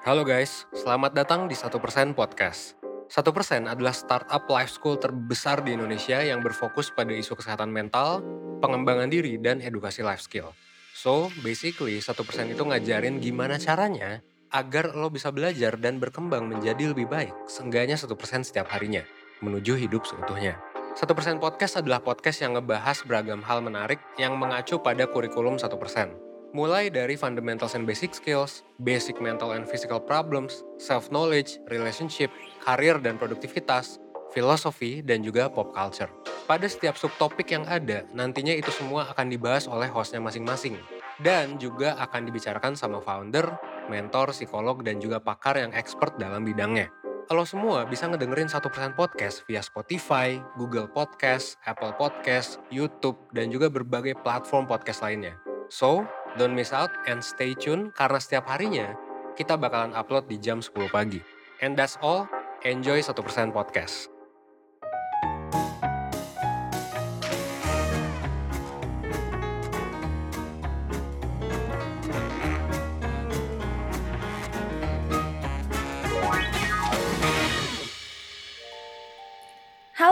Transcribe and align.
Halo 0.00 0.24
guys, 0.24 0.64
selamat 0.72 1.12
datang 1.12 1.44
di 1.44 1.52
1% 1.52 1.76
Podcast. 2.16 2.72
1% 3.12 3.68
adalah 3.68 3.92
startup 3.92 4.48
life 4.48 4.72
school 4.72 4.96
terbesar 4.96 5.60
di 5.60 5.76
Indonesia 5.76 6.24
yang 6.24 6.40
berfokus 6.40 6.88
pada 6.88 7.12
isu 7.12 7.36
kesehatan 7.36 7.68
mental, 7.68 8.24
pengembangan 8.64 9.12
diri, 9.12 9.36
dan 9.36 9.60
edukasi 9.60 10.00
life 10.00 10.24
skill. 10.24 10.56
So, 10.96 11.28
basically 11.44 12.00
1% 12.00 12.16
itu 12.48 12.62
ngajarin 12.64 13.20
gimana 13.20 13.60
caranya 13.60 14.24
agar 14.48 14.96
lo 14.96 15.12
bisa 15.12 15.28
belajar 15.36 15.76
dan 15.76 16.00
berkembang 16.00 16.48
menjadi 16.48 16.96
lebih 16.96 17.04
baik, 17.04 17.36
seenggaknya 17.44 18.00
1% 18.00 18.08
setiap 18.40 18.72
harinya, 18.72 19.04
menuju 19.44 19.76
hidup 19.76 20.08
seutuhnya. 20.08 20.56
1% 20.96 21.04
Podcast 21.44 21.76
adalah 21.76 22.00
podcast 22.00 22.40
yang 22.40 22.56
ngebahas 22.56 23.04
beragam 23.04 23.44
hal 23.44 23.60
menarik 23.60 24.00
yang 24.16 24.32
mengacu 24.40 24.80
pada 24.80 25.04
kurikulum 25.04 25.60
1%. 25.60 26.29
Mulai 26.50 26.90
dari 26.90 27.14
fundamentals 27.14 27.78
and 27.78 27.86
basic 27.86 28.10
skills, 28.10 28.66
basic 28.82 29.22
mental 29.22 29.54
and 29.54 29.70
physical 29.70 30.02
problems, 30.02 30.66
self-knowledge, 30.82 31.62
relationship, 31.70 32.26
karir 32.66 32.98
dan 32.98 33.22
produktivitas, 33.22 34.02
filosofi, 34.34 34.98
dan 34.98 35.22
juga 35.22 35.46
pop 35.46 35.70
culture. 35.70 36.10
Pada 36.50 36.66
setiap 36.66 36.98
subtopik 36.98 37.54
yang 37.54 37.62
ada, 37.70 38.02
nantinya 38.10 38.50
itu 38.50 38.66
semua 38.74 39.06
akan 39.14 39.30
dibahas 39.30 39.70
oleh 39.70 39.86
hostnya 39.86 40.18
masing-masing. 40.18 40.74
Dan 41.22 41.54
juga 41.62 41.94
akan 42.02 42.26
dibicarakan 42.26 42.74
sama 42.74 42.98
founder, 42.98 43.46
mentor, 43.86 44.34
psikolog, 44.34 44.82
dan 44.82 44.98
juga 44.98 45.22
pakar 45.22 45.54
yang 45.54 45.70
expert 45.70 46.18
dalam 46.18 46.42
bidangnya. 46.42 46.90
Kalau 47.30 47.46
semua 47.46 47.86
bisa 47.86 48.10
ngedengerin 48.10 48.50
1% 48.50 48.98
podcast 48.98 49.46
via 49.46 49.62
Spotify, 49.62 50.42
Google 50.58 50.90
Podcast, 50.90 51.62
Apple 51.62 51.94
Podcast, 51.94 52.58
YouTube, 52.74 53.22
dan 53.30 53.54
juga 53.54 53.70
berbagai 53.70 54.18
platform 54.18 54.66
podcast 54.66 55.06
lainnya. 55.06 55.38
So, 55.70 56.02
don't 56.36 56.54
miss 56.54 56.70
out 56.70 56.92
and 57.08 57.24
stay 57.24 57.56
tune 57.56 57.90
karena 57.96 58.18
setiap 58.20 58.46
harinya 58.46 58.94
kita 59.34 59.56
bakalan 59.56 59.96
upload 59.96 60.28
di 60.28 60.36
jam 60.36 60.60
10 60.60 60.92
pagi. 60.92 61.20
And 61.64 61.72
that's 61.72 61.96
all, 62.04 62.28
enjoy 62.62 63.00
1% 63.00 63.16
podcast. 63.56 64.19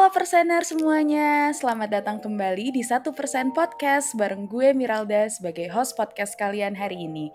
Persener 0.09 0.64
semuanya, 0.64 1.53
selamat 1.53 2.01
datang 2.01 2.17
kembali 2.17 2.73
di 2.73 2.81
Satu 2.81 3.12
Persen 3.12 3.53
Podcast 3.53 4.17
bareng 4.17 4.48
gue 4.48 4.73
Miralda 4.73 5.28
sebagai 5.28 5.69
host 5.69 6.00
podcast 6.00 6.33
kalian 6.33 6.73
hari 6.73 7.05
ini. 7.05 7.28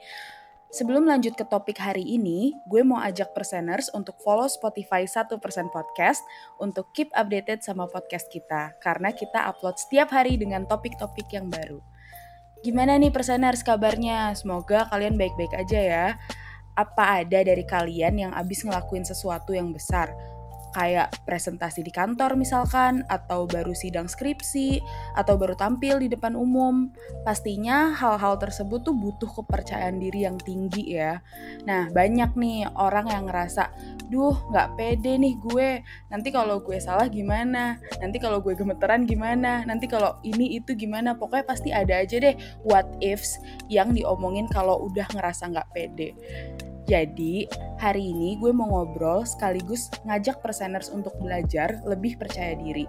Sebelum 0.73 1.05
lanjut 1.05 1.38
ke 1.38 1.45
topik 1.45 1.77
hari 1.77 2.02
ini, 2.02 2.57
gue 2.65 2.81
mau 2.81 2.97
ajak 2.97 3.38
perseners 3.38 3.93
untuk 3.93 4.17
follow 4.25 4.49
Spotify 4.49 5.05
Satu 5.05 5.38
Persen 5.38 5.69
Podcast 5.69 6.25
untuk 6.57 6.89
keep 6.97 7.13
updated 7.13 7.61
sama 7.61 7.85
podcast 7.85 8.25
kita, 8.33 8.73
karena 8.81 9.13
kita 9.13 9.53
upload 9.53 9.77
setiap 9.77 10.09
hari 10.09 10.33
dengan 10.41 10.65
topik-topik 10.65 11.30
yang 11.30 11.53
baru. 11.53 11.77
Gimana 12.65 12.97
nih 12.97 13.13
perseners 13.13 13.61
kabarnya? 13.61 14.33
Semoga 14.33 14.89
kalian 14.89 15.13
baik-baik 15.13 15.53
aja 15.61 15.77
ya. 15.77 16.08
Apa 16.73 17.21
ada 17.21 17.45
dari 17.45 17.69
kalian 17.69 18.17
yang 18.17 18.31
abis 18.33 18.65
ngelakuin 18.65 19.05
sesuatu 19.05 19.53
yang 19.53 19.69
besar? 19.69 20.33
Kayak 20.73 21.13
presentasi 21.23 21.85
di 21.85 21.93
kantor 21.93 22.35
misalkan, 22.35 23.05
atau 23.07 23.45
baru 23.45 23.71
sidang 23.71 24.09
skripsi, 24.09 24.81
atau 25.15 25.38
baru 25.38 25.53
tampil 25.53 26.02
di 26.02 26.09
depan 26.09 26.33
umum. 26.33 26.89
Pastinya 27.23 27.93
hal-hal 27.93 28.41
tersebut 28.41 28.81
tuh 28.83 28.97
butuh 28.97 29.30
kepercayaan 29.30 30.02
diri 30.02 30.25
yang 30.25 30.41
tinggi 30.41 30.97
ya. 30.97 31.21
Nah, 31.69 31.93
banyak 31.93 32.33
nih 32.33 32.67
orang 32.73 33.07
yang 33.07 33.30
ngerasa, 33.30 33.69
duh 34.09 34.35
gak 34.52 34.75
pede 34.75 35.15
nih 35.15 35.38
gue, 35.38 35.69
nanti 36.09 36.33
kalau 36.33 36.59
gue 36.59 36.81
salah 36.81 37.08
gimana, 37.08 37.77
nanti 38.02 38.17
kalau 38.17 38.41
gue 38.41 38.58
gemeteran 38.58 39.05
gimana, 39.05 39.63
nanti 39.63 39.85
kalau 39.85 40.17
ini 40.25 40.58
itu 40.58 40.73
gimana, 40.73 41.14
pokoknya 41.15 41.45
pasti 41.45 41.69
ada 41.69 42.02
aja 42.02 42.17
deh 42.17 42.36
what 42.65 42.89
ifs 42.99 43.37
yang 43.69 43.93
diomongin 43.93 44.49
kalau 44.49 44.89
udah 44.89 45.05
ngerasa 45.14 45.53
gak 45.53 45.69
pede. 45.71 46.17
Jadi, 46.83 47.48
hari 47.80 48.11
ini 48.11 48.36
gue 48.39 48.52
mau 48.52 48.67
ngobrol 48.67 49.23
sekaligus 49.23 49.88
ngajak 50.04 50.44
perseners 50.44 50.92
untuk 50.92 51.16
belajar 51.20 51.80
lebih 51.88 52.20
percaya 52.20 52.55
diri. 52.60 52.83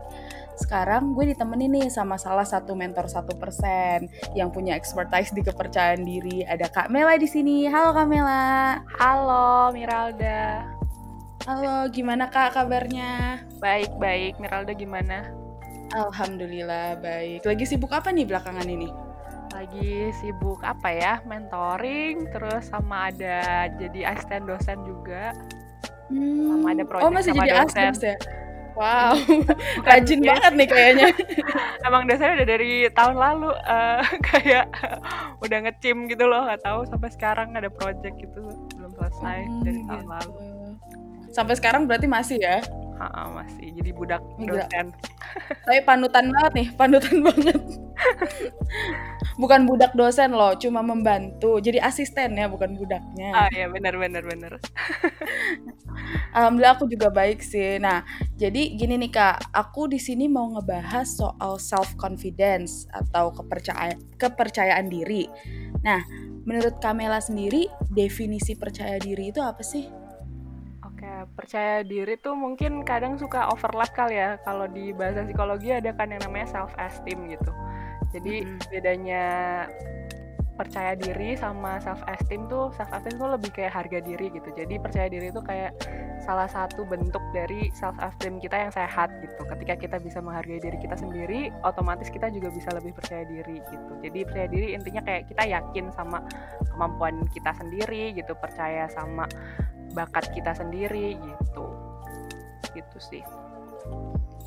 Sekarang 0.54 1.14
gue 1.14 1.34
ditemenin 1.34 1.82
nih 1.82 1.88
sama 1.90 2.14
salah 2.14 2.46
satu 2.46 2.78
mentor 2.78 3.10
satu 3.10 3.34
persen 3.38 4.06
yang 4.38 4.54
punya 4.54 4.74
expertise 4.78 5.34
di 5.34 5.42
kepercayaan 5.42 6.02
diri. 6.02 6.46
Ada 6.46 6.70
Kak 6.70 6.90
Mela 6.90 7.18
di 7.18 7.26
sini. 7.26 7.66
Halo 7.66 7.94
Kak 7.94 8.06
Mela. 8.06 8.82
Halo 8.98 9.74
Miralda. 9.74 10.66
Halo, 11.44 11.90
gimana 11.90 12.30
Kak 12.30 12.56
kabarnya? 12.56 13.42
Baik, 13.58 13.94
baik. 13.98 14.38
Miralda 14.38 14.72
gimana? 14.74 15.28
Alhamdulillah 15.94 16.98
baik. 16.98 17.46
Lagi 17.46 17.64
sibuk 17.66 17.94
apa 17.94 18.10
nih 18.10 18.26
belakangan 18.26 18.66
ini? 18.66 19.03
Lagi 19.54 20.10
sibuk 20.18 20.60
apa 20.66 20.88
ya 20.90 21.14
mentoring 21.22 22.26
terus 22.34 22.66
sama 22.66 23.14
ada 23.14 23.70
jadi 23.78 24.10
asisten 24.10 24.50
dosen 24.50 24.82
juga 24.82 25.30
hmm. 26.10 26.50
sama 26.50 26.66
ada 26.74 26.82
proyek 26.82 27.04
oh 27.06 27.10
masih 27.14 27.32
sama 27.32 27.46
jadi 27.46 27.62
dosen 27.62 27.92
ya 28.02 28.16
wow 28.74 29.14
rajin 29.86 30.20
ya. 30.20 30.34
banget 30.34 30.52
nih 30.58 30.68
kayaknya 30.68 31.08
emang 31.86 32.02
dosennya 32.10 32.42
udah 32.42 32.48
dari 32.50 32.72
tahun 32.90 33.14
lalu 33.14 33.50
uh, 33.54 34.02
kayak 34.34 34.66
udah 35.38 35.58
ngecim 35.70 36.10
gitu 36.10 36.26
loh 36.26 36.50
nggak 36.50 36.62
tahu 36.66 36.82
sampai 36.90 37.08
sekarang 37.14 37.54
ada 37.54 37.70
project 37.70 38.18
gitu 38.18 38.42
belum 38.74 38.90
selesai 38.98 39.38
hmm, 39.46 39.62
dari 39.62 39.80
tahun 39.86 40.02
gitu. 40.02 40.14
lalu 40.18 40.34
sampai 41.30 41.54
sekarang 41.54 41.86
berarti 41.86 42.10
masih 42.10 42.42
ya 42.42 42.58
Ha, 42.94 43.26
masih 43.26 43.74
jadi 43.74 43.90
budak 43.90 44.22
dosen. 44.38 44.94
Tapi 45.66 45.82
panutan 45.82 46.30
banget 46.30 46.52
nih, 46.54 46.68
panutan 46.78 47.16
banget. 47.26 47.58
Bukan 49.36 49.66
budak 49.66 49.92
dosen 49.98 50.34
loh, 50.34 50.54
cuma 50.58 50.80
membantu. 50.80 51.58
Jadi 51.58 51.82
asisten 51.82 52.38
ya, 52.38 52.46
bukan 52.46 52.78
budaknya. 52.78 53.30
Ah 53.34 53.50
ya 53.50 53.66
benar 53.70 53.98
benar 53.98 54.22
benar. 54.22 54.52
Alhamdulillah 56.36 56.74
aku 56.74 56.86
juga 56.90 57.10
baik 57.10 57.42
sih. 57.42 57.78
Nah, 57.78 58.02
jadi 58.34 58.74
gini 58.74 58.98
nih 59.06 59.12
Kak, 59.14 59.54
aku 59.54 59.86
di 59.86 60.02
sini 60.02 60.26
mau 60.26 60.50
ngebahas 60.50 61.06
soal 61.06 61.58
self 61.62 61.94
confidence 61.94 62.90
atau 62.90 63.30
kepercayaan 63.30 63.98
kepercayaan 64.18 64.86
diri. 64.90 65.30
Nah, 65.86 66.02
menurut 66.42 66.78
Kamela 66.82 67.22
sendiri, 67.22 67.70
definisi 67.92 68.58
percaya 68.58 68.98
diri 68.98 69.30
itu 69.30 69.38
apa 69.38 69.62
sih? 69.62 69.86
Oke, 70.84 71.28
percaya 71.36 71.84
diri 71.84 72.16
tuh 72.16 72.32
mungkin 72.32 72.80
kadang 72.82 73.20
suka 73.20 73.52
overlap 73.52 73.92
kali 73.92 74.16
ya. 74.16 74.40
Kalau 74.42 74.64
di 74.64 74.90
bahasa 74.96 75.22
psikologi 75.22 75.70
ada 75.70 75.92
kan 75.92 76.08
yang 76.10 76.22
namanya 76.24 76.48
self 76.48 76.72
esteem 76.80 77.28
gitu. 77.28 77.52
Jadi 78.14 78.46
hmm. 78.46 78.70
bedanya 78.70 79.24
percaya 80.54 80.94
diri 80.94 81.34
sama 81.34 81.82
self 81.82 81.98
esteem 82.06 82.46
tuh 82.46 82.70
self 82.78 82.86
esteem 82.94 83.18
tuh 83.18 83.26
lebih 83.34 83.50
kayak 83.50 83.74
harga 83.74 83.98
diri 83.98 84.30
gitu. 84.30 84.54
Jadi 84.54 84.78
percaya 84.78 85.10
diri 85.10 85.34
itu 85.34 85.42
kayak 85.42 85.74
salah 86.22 86.46
satu 86.46 86.86
bentuk 86.86 87.20
dari 87.34 87.68
self 87.74 87.98
esteem 87.98 88.38
kita 88.38 88.56
yang 88.56 88.72
sehat 88.72 89.10
gitu. 89.18 89.42
Ketika 89.44 89.74
kita 89.74 89.96
bisa 89.98 90.22
menghargai 90.22 90.62
diri 90.62 90.78
kita 90.78 90.94
sendiri, 90.94 91.50
otomatis 91.66 92.08
kita 92.08 92.30
juga 92.30 92.54
bisa 92.54 92.70
lebih 92.70 92.94
percaya 92.94 93.26
diri 93.26 93.58
gitu. 93.60 93.92
Jadi 94.00 94.18
percaya 94.22 94.48
diri 94.48 94.68
intinya 94.78 95.02
kayak 95.02 95.28
kita 95.28 95.42
yakin 95.42 95.90
sama 95.90 96.22
kemampuan 96.70 97.26
kita 97.34 97.50
sendiri 97.58 98.14
gitu, 98.14 98.32
percaya 98.38 98.86
sama 98.94 99.26
bakat 99.92 100.30
kita 100.30 100.54
sendiri 100.54 101.18
gitu. 101.18 101.66
Gitu 102.72 102.98
sih. 103.02 103.22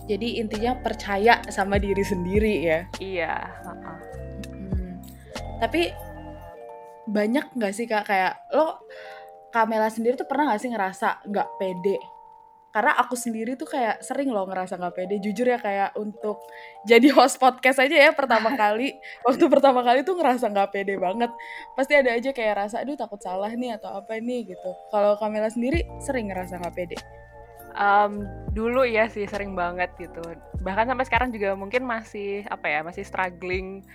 Jadi 0.07 0.39
intinya 0.39 0.71
percaya 0.79 1.43
sama 1.51 1.75
diri 1.75 2.01
sendiri 2.01 2.53
ya. 2.63 2.79
Iya. 2.97 3.35
Uh-uh. 3.67 3.97
Hmm. 4.55 4.93
Tapi 5.59 5.91
banyak 7.07 7.55
nggak 7.55 7.73
sih 7.75 7.87
kak 7.87 8.07
kayak 8.07 8.51
lo 8.51 8.83
Kamela 9.47 9.87
sendiri 9.87 10.19
tuh 10.19 10.27
pernah 10.27 10.51
nggak 10.51 10.61
sih 10.63 10.71
ngerasa 10.71 11.27
nggak 11.27 11.49
pede? 11.59 11.97
Karena 12.67 12.93
aku 12.99 13.17
sendiri 13.17 13.57
tuh 13.57 13.65
kayak 13.65 14.05
sering 14.05 14.29
loh 14.29 14.45
ngerasa 14.45 14.77
nggak 14.77 14.95
pede. 14.95 15.15
Jujur 15.23 15.47
ya 15.49 15.57
kayak 15.57 15.97
untuk 15.97 16.45
jadi 16.85 17.09
host 17.15 17.41
podcast 17.41 17.81
aja 17.81 17.95
ya 17.95 18.11
pertama 18.13 18.53
kali. 18.61 18.93
waktu 19.25 19.43
pertama 19.49 19.81
kali 19.81 20.03
tuh 20.05 20.19
ngerasa 20.19 20.51
nggak 20.51 20.69
pede 20.71 20.99
banget. 20.99 21.31
Pasti 21.73 21.95
ada 21.95 22.13
aja 22.13 22.29
kayak 22.35 22.53
rasa, 22.67 22.83
aduh 22.83 22.93
takut 22.93 23.17
salah 23.17 23.49
nih 23.49 23.75
atau 23.81 23.91
apa 23.97 24.19
nih 24.19 24.51
gitu. 24.53 24.71
Kalau 24.93 25.17
Kamela 25.17 25.49
sendiri 25.49 25.83
sering 26.03 26.29
ngerasa 26.29 26.59
nggak 26.61 26.75
pede? 26.75 26.97
Um, 27.77 28.25
dulu 28.57 28.81
ya 28.89 29.05
sih 29.05 29.29
sering 29.29 29.53
banget 29.53 29.93
gitu. 30.01 30.21
Bahkan 30.65 30.89
sampai 30.89 31.05
sekarang 31.05 31.29
juga 31.29 31.53
mungkin 31.53 31.85
masih 31.85 32.41
apa 32.49 32.65
ya, 32.65 32.79
masih 32.81 33.05
struggling 33.05 33.85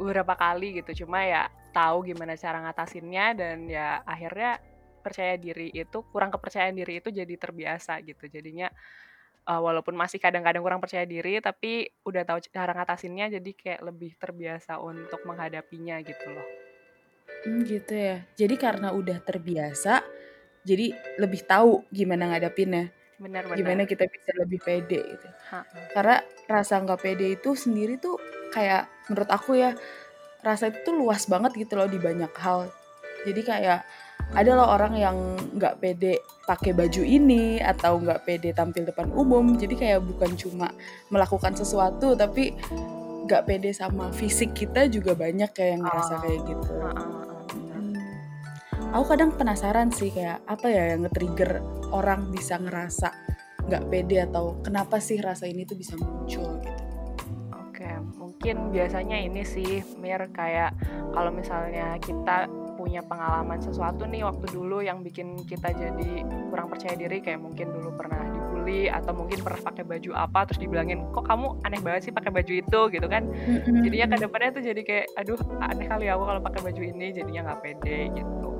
beberapa 0.00 0.32
kali 0.32 0.80
gitu. 0.80 1.04
Cuma 1.04 1.20
ya 1.20 1.52
tahu 1.76 2.08
gimana 2.08 2.32
cara 2.40 2.64
ngatasinnya 2.64 3.36
dan 3.36 3.68
ya 3.68 4.00
akhirnya 4.08 4.56
percaya 5.04 5.36
diri 5.36 5.68
itu 5.70 6.02
kurang 6.08 6.32
kepercayaan 6.32 6.74
diri 6.74 7.04
itu 7.04 7.12
jadi 7.12 7.34
terbiasa 7.36 8.00
gitu. 8.02 8.24
Jadinya 8.26 8.72
uh, 9.46 9.60
walaupun 9.62 9.94
masih 9.94 10.18
kadang-kadang 10.18 10.64
kurang 10.64 10.82
percaya 10.82 11.06
diri 11.06 11.38
tapi 11.38 11.86
udah 12.02 12.26
tahu 12.26 12.42
cara 12.50 12.74
ngatasinnya 12.74 13.30
jadi 13.38 13.50
kayak 13.52 13.80
lebih 13.86 14.18
terbiasa 14.18 14.82
untuk 14.82 15.22
menghadapinya 15.28 16.00
gitu 16.02 16.26
loh. 16.32 16.48
Hmm, 17.46 17.62
gitu 17.62 17.94
ya. 17.94 18.26
Jadi 18.34 18.54
karena 18.58 18.90
udah 18.90 19.22
terbiasa 19.22 20.02
jadi 20.66 20.90
lebih 21.22 21.46
tahu 21.46 21.86
gimana 21.94 22.34
ngadapinnya 22.34 22.90
benar-benar 23.16 23.56
gimana 23.56 23.82
kita 23.88 24.04
bisa 24.08 24.30
lebih 24.36 24.60
pede 24.60 25.00
gitu. 25.00 25.28
Ha, 25.52 25.64
karena 25.96 26.20
rasa 26.46 26.80
nggak 26.84 27.00
pede 27.00 27.26
itu 27.40 27.56
sendiri 27.56 27.96
tuh 27.96 28.20
kayak 28.52 28.88
menurut 29.08 29.30
aku 29.32 29.56
ya 29.56 29.72
rasa 30.44 30.68
itu 30.68 30.84
tuh 30.84 30.94
luas 30.94 31.24
banget 31.26 31.56
gitu 31.56 31.80
loh 31.80 31.88
di 31.88 31.96
banyak 31.96 32.30
hal. 32.36 32.68
Jadi 33.26 33.40
kayak 33.42 33.82
ada 34.36 34.50
loh 34.54 34.68
orang 34.70 34.94
yang 34.94 35.16
nggak 35.56 35.80
pede 35.82 36.20
pakai 36.46 36.76
baju 36.76 37.02
ini 37.02 37.58
atau 37.58 37.98
nggak 37.98 38.22
pede 38.22 38.52
tampil 38.54 38.86
depan 38.86 39.10
umum. 39.10 39.56
Jadi 39.58 39.74
kayak 39.74 40.04
bukan 40.04 40.36
cuma 40.38 40.68
melakukan 41.10 41.56
sesuatu 41.56 42.14
tapi 42.14 42.54
nggak 43.26 43.42
pede 43.42 43.74
sama 43.74 44.14
fisik 44.14 44.54
kita 44.54 44.86
juga 44.86 45.18
banyak 45.18 45.50
kayak 45.50 45.70
yang 45.74 45.82
ngerasa 45.82 46.14
Oh. 46.14 46.20
kayak 46.22 46.40
gitu. 46.46 46.72
Ha, 46.78 46.90
benar. 46.94 47.25
Aku 48.94 49.04
kadang 49.10 49.34
penasaran 49.34 49.90
sih 49.90 50.14
kayak 50.14 50.46
apa 50.46 50.66
ya 50.70 50.82
yang 50.94 51.06
nge-trigger 51.06 51.58
orang 51.90 52.30
bisa 52.30 52.60
ngerasa 52.60 53.10
nggak 53.66 53.84
pede 53.90 54.22
atau 54.22 54.62
kenapa 54.62 55.02
sih 55.02 55.18
rasa 55.18 55.50
ini 55.50 55.66
tuh 55.66 55.74
bisa 55.74 55.98
muncul 55.98 56.62
gitu. 56.62 56.82
Oke, 57.50 57.90
mungkin 58.14 58.70
biasanya 58.70 59.18
ini 59.18 59.42
sih 59.42 59.82
Mir 59.98 60.30
kayak 60.30 60.78
kalau 61.10 61.34
misalnya 61.34 61.98
kita 61.98 62.46
punya 62.78 63.02
pengalaman 63.02 63.58
sesuatu 63.58 64.06
nih 64.06 64.22
waktu 64.22 64.46
dulu 64.54 64.78
yang 64.84 65.02
bikin 65.02 65.42
kita 65.42 65.74
jadi 65.74 66.22
kurang 66.52 66.70
percaya 66.70 66.94
diri 66.94 67.18
kayak 67.18 67.42
mungkin 67.42 67.74
dulu 67.74 67.90
pernah 67.98 68.35
dibully 68.66 68.90
atau 68.90 69.12
mungkin 69.14 69.38
pernah 69.40 69.60
pakai 69.62 69.84
baju 69.86 70.10
apa 70.18 70.38
terus 70.50 70.58
dibilangin 70.58 70.98
kok 71.14 71.24
kamu 71.24 71.46
aneh 71.62 71.80
banget 71.80 72.10
sih 72.10 72.12
pakai 72.12 72.30
baju 72.34 72.52
itu? 72.52 72.80
gitu 72.90 73.06
kan. 73.06 73.22
Jadinya 73.86 74.06
ke 74.10 74.16
depannya 74.26 74.50
tuh 74.58 74.62
jadi 74.66 74.80
kayak 74.82 75.06
aduh 75.14 75.38
aneh 75.62 75.86
kali 75.86 76.06
aku 76.10 76.22
kalau 76.26 76.40
pakai 76.42 76.60
baju 76.66 76.82
ini 76.82 77.06
jadinya 77.14 77.40
nggak 77.52 77.60
pede 77.62 77.98
gitu. 78.10 78.50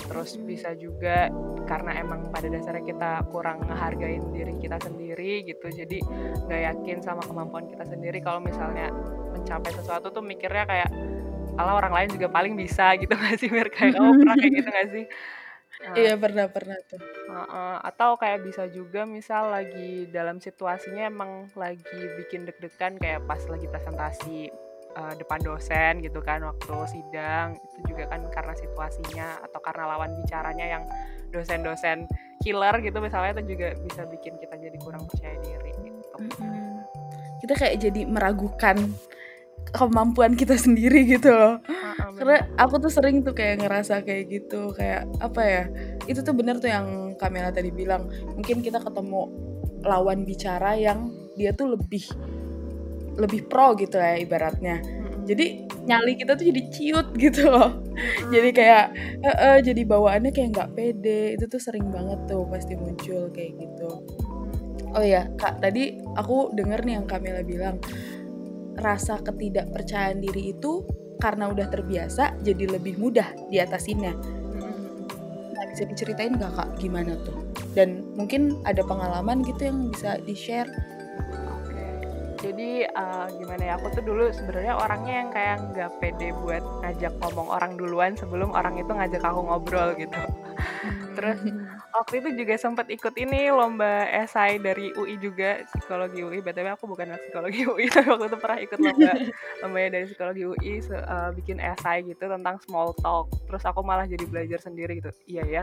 Terus 0.00 0.30
bisa 0.40 0.72
juga 0.74 1.28
karena 1.68 2.00
emang 2.00 2.32
pada 2.32 2.48
dasarnya 2.48 2.82
kita 2.82 3.10
kurang 3.30 3.62
ngehargain 3.68 4.32
diri 4.32 4.56
kita 4.58 4.80
sendiri 4.82 5.46
gitu 5.46 5.70
jadi 5.70 6.02
nggak 6.48 6.60
yakin 6.72 6.98
sama 7.04 7.22
kemampuan 7.22 7.68
kita 7.68 7.84
sendiri. 7.84 8.18
Kalau 8.24 8.40
misalnya 8.40 8.88
mencapai 9.36 9.70
sesuatu 9.76 10.08
tuh 10.08 10.24
mikirnya 10.24 10.64
kayak 10.64 10.90
kalau 11.54 11.76
orang 11.76 11.92
lain 11.92 12.08
juga 12.16 12.32
paling 12.32 12.56
bisa 12.56 12.96
gitu 12.96 13.12
nggak 13.12 13.36
sih 13.36 13.48
Mir? 13.52 13.68
Kayak 13.68 14.00
kamu 14.00 14.10
pernah 14.24 14.36
kayak 14.40 14.52
gitu 14.56 14.68
nggak 14.72 14.88
sih 14.90 15.06
Nah, 15.80 15.96
Iya 15.96 16.14
pernah 16.20 16.46
pernah 16.52 16.76
tuh. 16.84 17.00
Heeh, 17.00 17.76
atau 17.88 18.20
kayak 18.20 18.44
bisa 18.44 18.68
juga 18.68 19.08
misal 19.08 19.48
lagi 19.48 20.04
dalam 20.12 20.36
situasinya 20.36 21.08
emang 21.08 21.48
lagi 21.56 22.00
bikin 22.20 22.44
deg-degan 22.44 23.00
kayak 23.00 23.24
pas 23.24 23.40
lagi 23.48 23.64
presentasi 23.64 24.52
eh, 24.92 25.14
depan 25.16 25.40
dosen 25.40 26.04
gitu 26.04 26.20
kan 26.20 26.44
waktu 26.44 26.74
sidang 26.90 27.56
itu 27.56 27.96
juga 27.96 28.12
kan 28.12 28.20
karena 28.28 28.52
situasinya 28.60 29.40
atau 29.48 29.60
karena 29.64 29.96
lawan 29.96 30.12
bicaranya 30.20 30.66
yang 30.68 30.84
dosen-dosen 31.32 32.10
killer 32.44 32.74
gitu 32.84 32.98
misalnya 33.00 33.40
itu 33.40 33.56
juga 33.56 33.72
bisa 33.80 34.02
bikin 34.04 34.36
kita 34.36 34.60
jadi 34.60 34.76
kurang 34.84 35.08
percaya 35.08 35.36
diri 35.40 35.72
gitu. 35.80 36.16
Mm-mm. 36.18 36.84
Kita 37.40 37.56
kayak 37.56 37.76
jadi 37.80 38.04
meragukan 38.04 38.76
kemampuan 39.70 40.34
kita 40.34 40.58
sendiri 40.58 41.06
gitu 41.06 41.30
loh. 41.30 41.62
Heeh, 41.64 41.94
Karena 42.18 42.38
bener. 42.42 42.58
aku 42.58 42.74
tuh 42.82 42.92
sering 42.92 43.22
tuh 43.22 43.34
kayak 43.36 43.62
ngerasa 43.64 44.02
kayak 44.02 44.24
gitu, 44.28 44.74
kayak 44.74 45.06
apa 45.22 45.42
ya? 45.42 45.62
Itu 46.10 46.20
tuh 46.26 46.34
bener 46.34 46.58
tuh 46.58 46.70
yang 46.70 47.16
Kamela 47.16 47.54
tadi 47.54 47.70
bilang. 47.70 48.10
Mungkin 48.34 48.64
kita 48.64 48.82
ketemu 48.82 49.30
lawan 49.86 50.28
bicara 50.28 50.76
yang 50.76 51.08
dia 51.38 51.56
tuh 51.56 51.78
lebih 51.78 52.04
lebih 53.16 53.48
pro 53.48 53.76
gitu 53.76 53.96
ya 53.96 54.16
ibaratnya. 54.20 54.80
Jadi 55.28 55.68
nyali 55.84 56.16
kita 56.16 56.34
tuh 56.34 56.44
jadi 56.48 56.62
ciut 56.72 57.08
gitu 57.14 57.48
loh. 57.52 57.84
Jadi 58.32 58.50
kayak 58.50 58.84
eh, 59.22 59.36
eh, 59.36 59.58
jadi 59.60 59.82
bawaannya 59.84 60.32
kayak 60.32 60.48
nggak 60.56 60.70
pede. 60.74 61.36
Itu 61.36 61.46
tuh 61.46 61.60
sering 61.60 61.92
banget 61.92 62.26
tuh 62.26 62.48
pasti 62.48 62.74
muncul 62.74 63.28
kayak 63.30 63.60
gitu. 63.60 63.90
Oh 64.90 65.04
ya, 65.06 65.30
Kak, 65.38 65.62
tadi 65.62 66.02
aku 66.18 66.50
denger 66.50 66.82
nih 66.82 66.98
yang 66.98 67.06
Kamela 67.06 67.46
bilang 67.46 67.78
rasa 68.78 69.18
ketidakpercayaan 69.22 70.22
diri 70.22 70.54
itu 70.54 70.86
karena 71.20 71.52
udah 71.52 71.68
terbiasa 71.68 72.40
jadi 72.40 72.80
lebih 72.80 72.96
mudah 72.96 73.36
diatasinnya. 73.52 74.14
Nah, 75.54 75.64
bisa 75.68 75.84
diceritain 75.84 76.34
nggak 76.34 76.52
Kak 76.56 76.68
gimana 76.80 77.14
tuh? 77.22 77.44
Dan 77.76 78.02
mungkin 78.16 78.58
ada 78.64 78.80
pengalaman 78.82 79.44
gitu 79.44 79.68
yang 79.68 79.92
bisa 79.92 80.16
di-share. 80.24 80.66
Oke, 81.60 81.84
jadi 82.40 82.88
eh, 82.88 83.26
gimana 83.36 83.62
ya? 83.62 83.72
Aku 83.76 83.92
tuh 83.92 84.02
dulu 84.02 84.32
sebenarnya 84.32 84.74
orangnya 84.80 85.14
yang 85.22 85.30
kayak 85.30 85.56
nggak 85.76 85.90
pede 86.00 86.32
buat 86.40 86.64
ngajak 86.82 87.12
ngomong 87.20 87.48
orang 87.52 87.76
duluan 87.76 88.16
sebelum 88.16 88.56
orang 88.56 88.80
itu 88.80 88.90
ngajak 88.90 89.22
aku 89.22 89.40
ngobrol 89.44 89.92
gitu. 90.00 90.18
Terus 91.14 91.38
waktu 92.00 92.24
itu 92.24 92.28
juga 92.32 92.56
sempat 92.56 92.88
ikut 92.88 93.12
ini 93.20 93.52
lomba 93.52 94.08
esai 94.08 94.56
dari 94.56 94.88
UI 94.96 95.20
juga 95.20 95.60
psikologi 95.68 96.24
UI. 96.24 96.40
btw 96.40 96.72
aku 96.72 96.88
bukan 96.88 97.12
anak 97.12 97.20
psikologi 97.28 97.60
UI 97.70 97.92
tapi 97.92 98.08
waktu 98.08 98.32
itu 98.32 98.38
pernah 98.40 98.58
ikut 98.64 98.78
lomba 98.80 99.12
lombanya 99.60 99.88
dari 100.00 100.04
psikologi 100.08 100.42
UI 100.48 100.72
se- 100.80 100.96
eh, 100.96 101.30
bikin 101.36 101.60
esai 101.60 102.00
gitu 102.08 102.24
tentang 102.24 102.56
small 102.64 102.96
talk. 103.04 103.28
Terus 103.44 103.62
aku 103.68 103.84
malah 103.84 104.08
jadi 104.08 104.24
belajar 104.24 104.64
sendiri 104.64 105.04
gitu. 105.04 105.12
Iya 105.28 105.44
ya, 105.44 105.62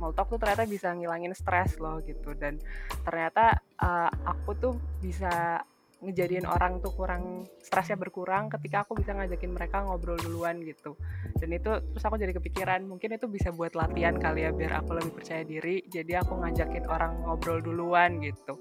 small 0.00 0.16
talk 0.16 0.32
tuh 0.32 0.40
ternyata 0.40 0.64
bisa 0.64 0.88
ngilangin 0.96 1.36
stres 1.36 1.76
loh 1.76 2.00
gitu 2.00 2.32
dan 2.32 2.56
ternyata 3.04 3.60
eh, 3.76 4.10
aku 4.24 4.56
tuh 4.56 4.74
bisa 5.04 5.60
ngejadiin 6.04 6.44
orang 6.44 6.78
tuh 6.84 6.92
kurang 6.92 7.48
stresnya 7.58 7.96
berkurang 7.96 8.52
ketika 8.52 8.84
aku 8.84 8.94
bisa 8.94 9.16
ngajakin 9.16 9.50
mereka 9.50 9.82
ngobrol 9.82 10.20
duluan 10.20 10.60
gitu. 10.62 10.94
Dan 11.36 11.50
itu 11.56 11.70
terus 11.80 12.04
aku 12.04 12.16
jadi 12.20 12.32
kepikiran 12.36 12.84
mungkin 12.84 13.16
itu 13.16 13.26
bisa 13.26 13.50
buat 13.50 13.72
latihan 13.72 14.16
kali 14.20 14.46
ya 14.46 14.50
biar 14.52 14.84
aku 14.84 14.96
lebih 15.00 15.12
percaya 15.16 15.42
diri 15.42 15.82
jadi 15.88 16.20
aku 16.20 16.38
ngajakin 16.38 16.84
orang 16.86 17.12
ngobrol 17.24 17.58
duluan 17.64 18.20
gitu. 18.20 18.60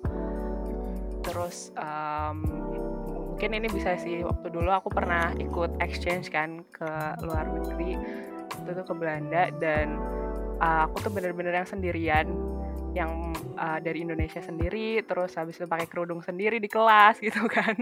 Terus 1.24 1.72
em, 1.75 2.38
mungkin 3.34 3.50
ini 3.60 3.68
bisa 3.68 4.00
sih 4.00 4.24
waktu 4.24 4.48
dulu 4.51 4.72
aku 4.72 4.88
pernah 4.94 5.36
ikut 5.36 5.80
exchange 5.84 6.31
kan 6.31 6.63
ke 6.72 6.90
luar 7.25 7.50
negeri 7.50 7.98
itu 8.54 8.69
tuh 8.72 8.86
ke 8.86 8.94
Belanda 8.95 9.50
dan 9.57 10.00
uh, 10.62 10.88
aku 10.88 11.04
tuh 11.04 11.12
bener-bener 11.12 11.51
yang 11.51 11.68
sendirian 11.68 12.52
yang 12.94 13.34
uh, 13.57 13.80
dari 13.81 14.06
Indonesia 14.06 14.40
sendiri 14.40 15.01
terus 15.04 15.34
habis 15.34 15.57
itu 15.57 15.66
pakai 15.66 15.90
kerudung 15.90 16.22
sendiri 16.22 16.62
di 16.62 16.69
kelas 16.69 17.18
gitu 17.25 17.45
kan 17.50 17.74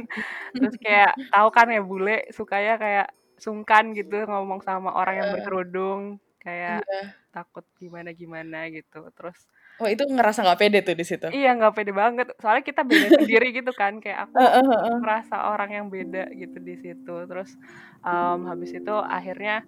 terus 0.56 0.76
kayak 0.80 1.14
tahu 1.30 1.48
kan 1.52 1.68
ya 1.68 1.82
bule 1.84 2.26
sukanya 2.32 2.76
kayak 2.80 3.08
sungkan 3.36 3.92
gitu 3.92 4.24
ngomong 4.24 4.62
sama 4.62 4.94
orang 4.94 5.20
yang 5.20 5.30
berkerudung 5.34 6.02
kayak 6.42 6.82
Iya. 6.82 7.02
takut 7.32 7.66
gimana 7.78 8.12
gimana 8.12 8.68
gitu 8.70 9.08
terus 9.14 9.38
Oh 9.82 9.90
itu 9.90 10.06
ngerasa 10.06 10.46
nggak 10.46 10.60
pede 10.62 10.80
tuh 10.86 10.94
di 10.94 11.02
situ. 11.02 11.26
iya 11.34 11.58
nggak 11.58 11.74
pede 11.74 11.90
banget 11.90 12.28
soalnya 12.38 12.62
kita 12.62 12.86
beda 12.86 13.08
sendiri 13.18 13.50
gitu 13.50 13.72
kan 13.74 13.98
kayak 13.98 14.30
aku 14.30 14.38
eh, 14.38 14.62
eh, 14.62 14.62
eh. 14.62 14.98
merasa 15.02 15.50
orang 15.50 15.70
yang 15.74 15.86
beda 15.90 16.30
gitu 16.38 16.58
di 16.62 16.76
situ 16.78 17.16
terus 17.26 17.50
em, 18.06 18.40
habis 18.46 18.74
itu 18.74 18.94
akhirnya 18.94 19.66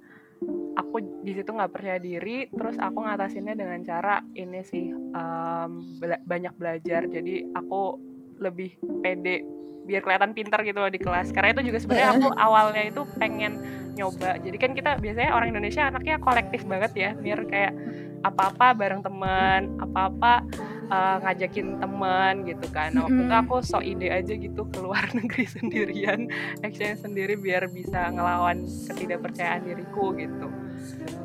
aku 0.74 1.22
di 1.22 1.32
situ 1.38 1.50
nggak 1.54 1.72
percaya 1.74 2.00
diri 2.02 2.50
terus 2.50 2.76
aku 2.82 3.06
ngatasinnya 3.06 3.54
dengan 3.54 3.80
cara 3.86 4.22
ini 4.34 4.62
sih 4.66 4.92
em, 4.94 5.72
bela- 6.02 6.24
banyak 6.26 6.54
belajar. 6.58 7.06
Jadi 7.08 7.50
aku 7.54 7.98
lebih 8.42 8.76
pede 9.02 9.46
biar 9.84 10.00
kelihatan 10.00 10.32
pintar 10.32 10.64
gitu 10.64 10.80
loh 10.80 10.92
di 10.92 11.02
kelas. 11.02 11.30
Karena 11.36 11.52
itu 11.54 11.72
juga 11.72 11.78
sebenarnya 11.84 12.10
aku 12.18 12.28
awalnya 12.36 12.84
itu 12.88 13.02
pengen 13.20 13.60
nyoba. 13.94 14.42
Jadi 14.42 14.58
kan 14.58 14.72
kita 14.74 14.98
biasanya 14.98 15.32
orang 15.36 15.54
Indonesia 15.54 15.86
anaknya 15.86 16.18
kolektif 16.18 16.66
banget 16.66 16.92
ya 16.96 17.12
biar 17.14 17.40
kayak 17.46 17.74
apa-apa 18.24 18.72
bareng 18.74 19.04
teman 19.04 19.76
apa-apa 19.84 20.48
eh, 20.90 21.18
ngajakin 21.24 21.68
teman 21.80 22.34
gitu 22.48 22.68
kan 22.72 22.96
nah 22.96 23.08
waktu 23.08 23.22
itu 23.24 23.36
aku 23.36 23.56
so 23.64 23.80
ide 23.80 24.08
aja 24.10 24.34
gitu 24.34 24.68
ke 24.68 24.78
luar 24.82 25.06
negeri 25.20 25.46
sendirian 25.48 26.28
exchange 26.66 27.04
sendiri 27.04 27.40
biar 27.40 27.70
bisa 27.72 28.12
ngelawan 28.12 28.66
ketidakpercayaan 28.90 29.64
diriku 29.68 30.16
gitu 30.18 30.48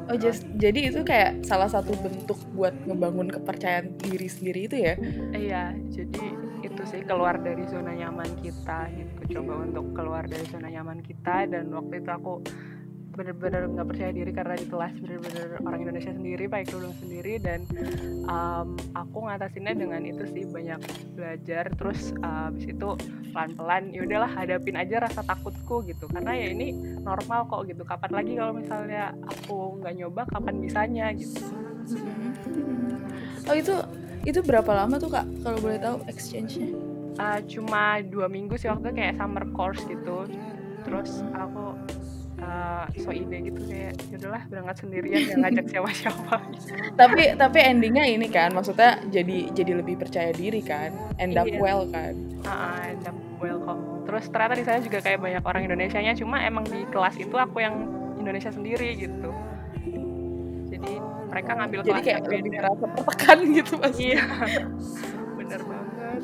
Oh 0.09 0.17
just 0.17 0.49
jadi 0.57 0.89
itu 0.89 1.05
kayak 1.05 1.45
salah 1.45 1.69
satu 1.69 1.93
bentuk 2.01 2.41
buat 2.57 2.73
ngebangun 2.89 3.29
kepercayaan 3.29 3.93
diri 4.01 4.25
sendiri 4.25 4.61
itu 4.65 4.77
ya? 4.81 4.95
Iya, 5.37 5.63
jadi 5.93 6.25
itu 6.65 6.83
sih 6.89 7.05
keluar 7.05 7.37
dari 7.37 7.69
zona 7.69 7.93
nyaman 7.93 8.41
kita 8.41 8.89
gitu. 8.97 9.37
Coba 9.37 9.69
untuk 9.69 9.93
keluar 9.93 10.25
dari 10.25 10.49
zona 10.49 10.73
nyaman 10.73 11.05
kita 11.05 11.45
dan 11.53 11.69
waktu 11.77 12.01
itu 12.01 12.09
aku 12.09 12.41
bener-bener 13.19 13.67
nggak 13.67 13.89
percaya 13.91 14.15
diri 14.15 14.31
karena 14.31 14.55
di 14.55 14.67
kelas 14.71 14.95
bener-bener 15.03 15.59
orang 15.67 15.81
Indonesia 15.83 16.15
sendiri 16.15 16.47
pakai 16.47 16.67
kerudung 16.71 16.95
sendiri. 17.03 17.43
Dan 17.43 17.67
um, 18.31 18.79
aku 18.95 19.27
ngatasinnya 19.27 19.75
dengan 19.75 20.07
itu 20.07 20.23
sih 20.31 20.47
banyak 20.47 20.79
belajar. 21.19 21.67
Terus 21.75 22.15
uh, 22.23 22.55
habis 22.55 22.71
itu 22.71 22.89
pelan-pelan 23.35 23.91
ya 23.91 24.07
udahlah 24.07 24.31
hadapin 24.31 24.79
aja 24.79 25.03
rasa 25.03 25.27
takutku 25.27 25.83
gitu. 25.83 26.07
Karena 26.07 26.39
ya 26.39 26.55
ini 26.55 26.71
normal 27.03 27.51
kok 27.51 27.67
gitu. 27.67 27.83
Kapan 27.83 28.11
lagi 28.15 28.33
kalau 28.39 28.55
misalnya 28.55 29.11
aku 29.27 29.83
nggak 29.83 29.95
nyoba 29.99 30.23
kapan 30.31 30.55
bisanya 30.63 31.11
gitu. 31.19 31.43
Oh 33.51 33.57
itu 33.59 33.75
itu 34.23 34.39
berapa 34.45 34.71
lama 34.71 34.95
tuh 35.01 35.11
kak? 35.11 35.27
Kalau 35.43 35.59
boleh 35.59 35.83
tahu 35.83 36.07
exchange-nya? 36.07 36.71
Uh, 37.19 37.43
cuma 37.51 37.99
dua 38.07 38.31
minggu 38.31 38.55
sih 38.55 38.71
waktu 38.71 38.95
kayak 38.95 39.19
summer 39.19 39.43
course 39.57 39.83
gitu. 39.91 40.29
Terus 40.87 41.27
aku 41.35 41.75
uh, 42.49 42.89
so 42.97 43.13
ide 43.13 43.53
gitu 43.53 43.61
kayak 43.69 43.93
yaudahlah 44.09 44.43
berangkat 44.49 44.77
sendirian 44.81 45.21
nggak 45.29 45.39
ngajak 45.45 45.65
siapa-siapa. 45.77 46.35
Tapi 46.97 47.23
tapi 47.37 47.59
endingnya 47.61 48.09
ini 48.09 48.27
kan 48.27 48.57
maksudnya 48.57 49.05
jadi 49.07 49.53
jadi 49.53 49.73
lebih 49.85 50.01
percaya 50.01 50.33
diri 50.33 50.65
kan 50.65 50.91
end 51.21 51.37
up 51.37 51.45
Iya. 51.45 51.61
well 51.61 51.85
kan. 51.93 52.17
Uh, 52.43 52.81
end 52.89 53.05
up 53.05 53.17
welcome 53.39 54.03
terus 54.09 54.25
ternyata 54.33 54.57
di 54.57 54.65
sana 54.65 54.81
juga 54.81 54.99
kayak 55.05 55.21
banyak 55.21 55.45
orang 55.45 55.63
Indonesia 55.69 56.01
nya 56.01 56.17
cuma 56.17 56.41
emang 56.41 56.65
di 56.65 56.89
kelas 56.89 57.21
itu 57.21 57.37
aku 57.37 57.61
yang 57.61 57.85
Indonesia 58.17 58.49
sendiri 58.49 58.97
gitu. 58.97 59.31
Jadi 60.69 60.93
mereka 61.29 61.51
ngambil 61.55 61.81
jadi 61.85 62.01
kayak 62.01 62.09
yang 62.09 62.25
lebih 62.25 62.41
beda. 62.41 62.57
ngerasa 62.57 62.85
tertekan 62.97 63.39
gitu 63.53 63.73
pasti 63.77 64.05
iya 64.09 64.25
bener 65.37 65.61
banget 65.61 66.23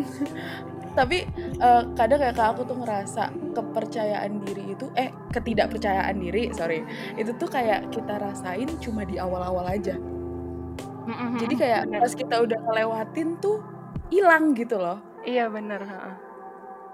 tapi 0.94 1.26
eh, 1.60 1.82
kadang 1.94 2.18
kayak 2.18 2.34
kak 2.36 2.48
aku 2.56 2.62
tuh 2.66 2.76
ngerasa 2.82 3.30
kepercayaan 3.54 4.42
diri 4.42 4.74
itu 4.74 4.86
eh 4.94 5.10
ketidakpercayaan 5.34 6.16
diri 6.18 6.50
sorry 6.54 6.82
itu 7.18 7.30
tuh 7.38 7.48
kayak 7.50 7.90
kita 7.94 8.18
rasain 8.18 8.68
cuma 8.82 9.06
di 9.06 9.16
awal-awal 9.18 9.66
aja. 9.66 9.94
Mm-mm, 11.10 11.40
jadi 11.40 11.54
kayak 11.56 11.82
pas 11.90 12.12
kita 12.12 12.36
udah 12.44 12.58
ngelewatin 12.70 13.28
tuh 13.40 13.58
hilang 14.12 14.52
gitu 14.54 14.76
loh. 14.78 15.00
Iya 15.24 15.48
bener 15.48 15.80
heeh. 15.82 16.29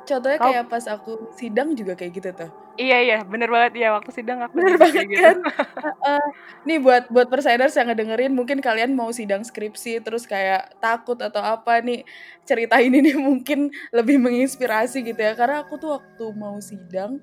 Contohnya 0.06 0.38
Kau- 0.38 0.48
kayak 0.48 0.64
pas 0.70 0.84
aku 0.86 1.12
sidang 1.34 1.74
juga 1.74 1.98
kayak 1.98 2.12
gitu 2.14 2.30
tuh 2.32 2.50
iya 2.78 3.02
iya 3.02 3.18
bener 3.26 3.48
banget 3.48 3.82
ya 3.82 3.88
waktu 3.96 4.10
sidang 4.12 4.38
aku 4.44 4.60
Bener 4.60 4.76
banget 4.76 5.04
gitu. 5.08 5.18
kan? 5.18 5.36
Heeh. 5.84 6.24
nih 6.64 6.78
buat 6.78 7.08
buat 7.08 7.26
persiders 7.26 7.74
yang 7.74 7.88
ngedengerin 7.88 8.32
mungkin 8.32 8.60
kalian 8.60 8.92
mau 8.92 9.08
sidang 9.10 9.42
skripsi 9.42 10.00
terus 10.00 10.28
kayak 10.28 10.76
takut 10.78 11.16
atau 11.18 11.40
apa 11.40 11.80
nih 11.80 12.04
cerita 12.44 12.78
ini 12.78 13.00
nih 13.02 13.16
mungkin 13.28 13.68
lebih 13.90 14.20
menginspirasi 14.20 15.02
gitu 15.02 15.18
ya 15.18 15.32
karena 15.34 15.64
aku 15.64 15.76
tuh 15.76 15.98
waktu 15.98 16.24
mau 16.36 16.60
sidang 16.60 17.18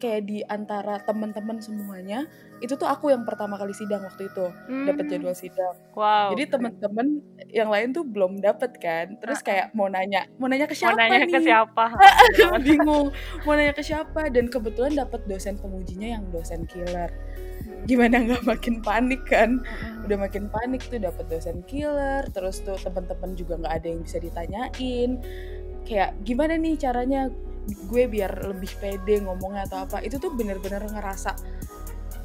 kayak 0.00 0.24
di 0.24 0.40
antara 0.48 0.96
teman-teman 1.04 1.60
semuanya 1.60 2.24
itu 2.60 2.76
tuh 2.76 2.88
aku 2.88 3.12
yang 3.12 3.24
pertama 3.24 3.56
kali 3.60 3.72
sidang 3.76 4.04
waktu 4.04 4.32
itu. 4.32 4.46
Dapat 4.88 5.04
Hmm, 5.04 5.12
jadwal 5.12 5.36
sidang. 5.36 5.76
Wow. 5.92 6.32
Jadi 6.36 6.44
teman-teman 6.48 7.06
yang 7.52 7.68
lain 7.68 7.92
tuh 7.92 8.04
belum 8.04 8.40
dapet 8.40 8.80
kan. 8.80 9.16
Terus 9.20 9.40
kayak 9.44 9.76
mau 9.76 9.88
nanya 9.88 10.28
mau 10.40 10.48
nanya 10.48 10.64
ke 10.68 10.76
mau 10.76 10.80
siapa 10.80 10.96
nanya 10.96 11.28
ke 11.28 11.38
nih? 11.40 11.46
siapa? 11.52 11.84
Heeh, 11.96 12.28
bener 12.32 12.48
banget. 12.48 12.62
bingung. 12.64 13.06
Mau 13.44 13.52
nanya 13.56 13.74
ke 13.76 13.84
siapa? 13.84 14.20
Dan 14.32 14.48
kebetulan 14.48 14.92
dapat 14.96 15.20
dosen 15.28 15.56
pengujinya 15.60 16.08
yang 16.20 16.24
dosen 16.32 16.64
killer. 16.68 17.12
Gimana 17.88 18.16
nggak 18.20 18.44
makin 18.44 18.84
panik 18.84 19.24
kan? 19.24 19.64
Udah 20.04 20.16
makin 20.20 20.52
panik 20.52 20.84
tuh 20.88 21.00
dapat 21.00 21.28
dosen 21.32 21.64
killer 21.64 22.28
terus 22.32 22.60
tuh 22.60 22.76
teman-teman 22.76 23.36
juga 23.36 23.56
nggak 23.56 23.74
ada 23.84 23.86
yang 23.88 24.00
bisa 24.04 24.20
ditanyain. 24.20 25.20
Kayak 25.88 26.12
gimana 26.28 26.60
nih 26.60 26.76
caranya 26.76 27.32
gue 27.88 28.02
biar 28.06 28.50
lebih 28.50 28.70
pede 28.78 29.22
ngomongnya 29.22 29.66
atau 29.70 29.84
apa 29.86 30.02
itu 30.04 30.16
tuh 30.16 30.32
bener-bener 30.34 30.82
ngerasa 30.84 31.34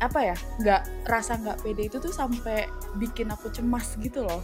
apa 0.03 0.19
ya 0.19 0.35
nggak 0.59 1.07
rasa 1.07 1.39
nggak 1.39 1.63
pede 1.63 1.87
itu 1.87 1.97
tuh 2.03 2.11
sampai 2.11 2.67
bikin 2.99 3.31
aku 3.31 3.47
cemas 3.51 3.95
gitu 3.99 4.25
loh 4.27 4.43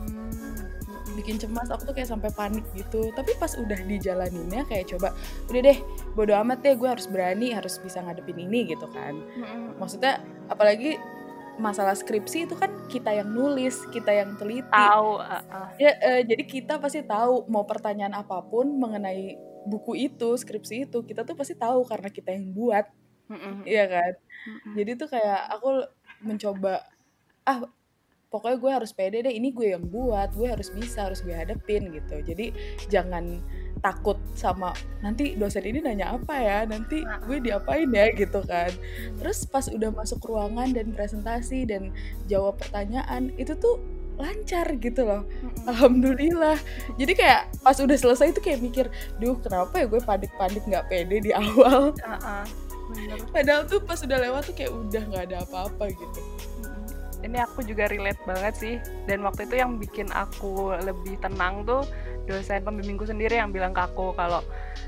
Hmm, 0.00 0.64
bikin 1.12 1.36
cemas 1.36 1.68
aku 1.68 1.84
tuh 1.84 1.92
kayak 1.92 2.08
sampai 2.08 2.32
panik 2.32 2.64
gitu 2.72 3.12
tapi 3.12 3.36
pas 3.36 3.52
udah 3.52 3.76
dijalaninnya 3.84 4.64
kayak 4.64 4.88
coba 4.96 5.12
udah 5.52 5.60
deh 5.60 5.78
bodo 6.16 6.32
amat 6.40 6.64
deh 6.64 6.72
gue 6.72 6.88
harus 6.88 7.04
berani 7.04 7.52
harus 7.52 7.76
bisa 7.84 8.00
ngadepin 8.00 8.40
ini 8.40 8.72
gitu 8.72 8.88
kan 8.88 9.20
Mm-mm. 9.20 9.76
maksudnya 9.76 10.24
apalagi 10.48 10.96
masalah 11.60 11.92
skripsi 11.92 12.48
itu 12.48 12.56
kan 12.56 12.72
kita 12.88 13.12
yang 13.12 13.28
nulis 13.28 13.76
kita 13.92 14.08
yang 14.08 14.32
teliti 14.40 14.64
tahu 14.72 15.20
heeh. 15.20 15.66
ya 15.76 15.92
eh, 16.00 16.20
jadi 16.24 16.42
kita 16.48 16.80
pasti 16.80 17.04
tahu 17.04 17.44
mau 17.52 17.68
pertanyaan 17.68 18.16
apa 18.16 18.40
pun 18.48 18.72
mengenai 18.80 19.36
buku 19.66 20.08
itu 20.08 20.36
skripsi 20.36 20.88
itu 20.88 20.98
kita 21.04 21.24
tuh 21.26 21.36
pasti 21.36 21.56
tahu 21.56 21.84
karena 21.84 22.08
kita 22.08 22.32
yang 22.32 22.52
buat. 22.52 22.86
Mm-mm. 23.30 23.62
iya 23.62 23.86
kan? 23.86 24.12
Jadi 24.74 24.90
tuh 24.98 25.06
kayak 25.06 25.40
aku 25.54 25.86
mencoba 26.26 26.82
ah 27.46 27.62
pokoknya 28.30 28.56
gue 28.58 28.70
harus 28.70 28.90
pede 28.94 29.26
deh 29.26 29.34
ini 29.34 29.50
gue 29.50 29.74
yang 29.74 29.82
buat 29.86 30.34
gue 30.34 30.50
harus 30.50 30.70
bisa 30.70 31.06
harus 31.06 31.22
gue 31.22 31.34
hadepin 31.34 31.94
gitu. 31.94 32.18
Jadi 32.26 32.50
jangan 32.90 33.38
takut 33.80 34.18
sama 34.36 34.74
nanti 35.00 35.38
dosen 35.38 35.62
ini 35.62 35.78
nanya 35.78 36.14
apa 36.18 36.34
ya? 36.42 36.58
Nanti 36.66 37.06
gue 37.26 37.38
diapain 37.38 37.86
ya? 37.90 38.10
Gitu 38.10 38.40
kan. 38.46 38.70
Terus 39.18 39.46
pas 39.46 39.66
udah 39.70 39.94
masuk 39.94 40.22
ruangan 40.26 40.74
dan 40.74 40.90
presentasi 40.90 41.70
dan 41.70 41.94
jawab 42.26 42.58
pertanyaan 42.58 43.30
itu 43.38 43.54
tuh 43.54 43.99
lancar 44.20 44.66
gitu 44.76 45.02
loh 45.02 45.24
Mm-mm. 45.24 45.64
alhamdulillah 45.70 46.58
jadi 47.00 47.12
kayak 47.16 47.40
pas 47.64 47.76
udah 47.80 47.96
selesai 47.96 48.36
tuh 48.36 48.44
kayak 48.44 48.60
mikir 48.60 48.86
duh 49.16 49.36
kenapa 49.40 49.80
ya 49.80 49.86
gue 49.88 50.00
panik-panik 50.04 50.62
nggak 50.68 50.86
pede 50.92 51.24
di 51.24 51.32
awal 51.32 51.96
bener. 52.90 53.18
padahal 53.32 53.62
tuh 53.64 53.80
pas 53.82 53.98
udah 54.02 54.18
lewat 54.18 54.42
tuh 54.50 54.54
kayak 54.54 54.72
udah 54.74 55.02
nggak 55.08 55.24
ada 55.30 55.36
apa-apa 55.46 55.90
gitu. 55.94 56.20
Ini 57.20 57.36
aku 57.44 57.60
juga 57.68 57.84
relate 57.92 58.20
banget 58.24 58.54
sih. 58.56 58.74
Dan 59.04 59.20
waktu 59.28 59.44
itu 59.44 59.60
yang 59.60 59.76
bikin 59.76 60.08
aku 60.08 60.72
lebih 60.80 61.20
tenang 61.20 61.68
tuh 61.68 61.84
dosen 62.30 62.62
pembimbingku 62.62 63.02
sendiri 63.02 63.42
yang 63.42 63.50
bilang 63.50 63.74
ke 63.74 63.82
aku 63.82 64.14
kalau 64.14 64.38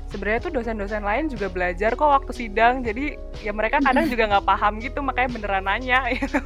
sebenarnya 0.07 0.47
tuh 0.47 0.53
dosen-dosen 0.55 1.03
lain 1.03 1.27
juga 1.27 1.51
belajar 1.51 1.91
kok 1.99 2.07
waktu 2.07 2.31
sidang. 2.31 2.79
Jadi 2.79 3.19
ya 3.43 3.51
mereka 3.51 3.83
kadang 3.83 4.07
juga 4.07 4.31
nggak 4.31 4.47
paham 4.47 4.79
gitu, 4.79 5.03
makanya 5.03 5.29
beneran 5.35 5.65
nanya. 5.67 5.99
Gitu. 6.13 6.39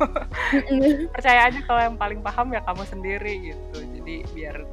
Percaya 1.13 1.51
aja 1.51 1.59
kalau 1.67 1.81
yang 1.83 1.97
paling 1.99 2.19
paham 2.25 2.49
ya 2.55 2.63
kamu 2.65 2.83
sendiri 2.87 3.33
gitu. 3.53 3.77
Jadi 3.99 4.15
biar 4.33 4.65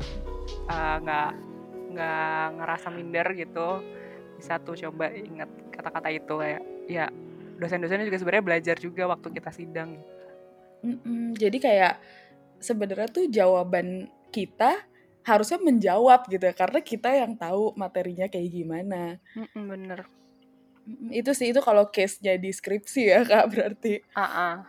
uh, 0.71 0.97
nggak 1.03 1.31
nggak 1.93 2.45
ngerasa 2.57 2.87
minder 2.89 3.27
gitu. 3.37 3.85
Bisa 4.41 4.57
tuh 4.63 4.79
coba 4.79 5.13
ingat 5.13 5.51
kata-kata 5.75 6.09
itu 6.15 6.35
kayak 6.41 6.63
ya 6.89 7.07
dosen-dosennya 7.59 8.07
juga 8.07 8.19
sebenarnya 8.23 8.45
belajar 8.47 8.77
juga 8.81 9.03
waktu 9.11 9.29
kita 9.35 9.51
sidang. 9.53 9.99
Mm-mm, 10.85 11.33
jadi 11.35 11.57
kayak 11.59 11.95
sebenarnya 12.61 13.09
tuh 13.09 13.27
jawaban 13.29 14.09
kita 14.29 14.85
harusnya 15.25 15.59
menjawab 15.59 16.29
gitu 16.29 16.45
ya 16.45 16.55
karena 16.55 16.81
kita 16.85 17.11
yang 17.17 17.33
tahu 17.35 17.73
materinya 17.75 18.29
kayak 18.29 18.49
gimana. 18.53 19.17
Mm-mm, 19.33 19.65
bener. 19.73 20.01
Itu 21.09 21.33
sih 21.33 21.49
itu 21.51 21.65
kalau 21.65 21.89
case 21.89 22.21
jadi 22.21 22.51
skripsi 22.53 23.03
ya 23.09 23.21
kak 23.29 23.49
berarti. 23.49 24.05
Ah. 24.13 24.69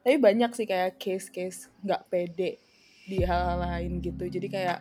Tapi 0.00 0.16
banyak 0.16 0.54
sih 0.56 0.64
kayak 0.64 0.96
case-case 0.96 1.68
nggak 1.82 2.08
pede 2.08 2.62
di 3.04 3.20
hal 3.26 3.58
lain 3.58 3.98
gitu. 3.98 4.24
Jadi 4.30 4.46
kayak 4.48 4.80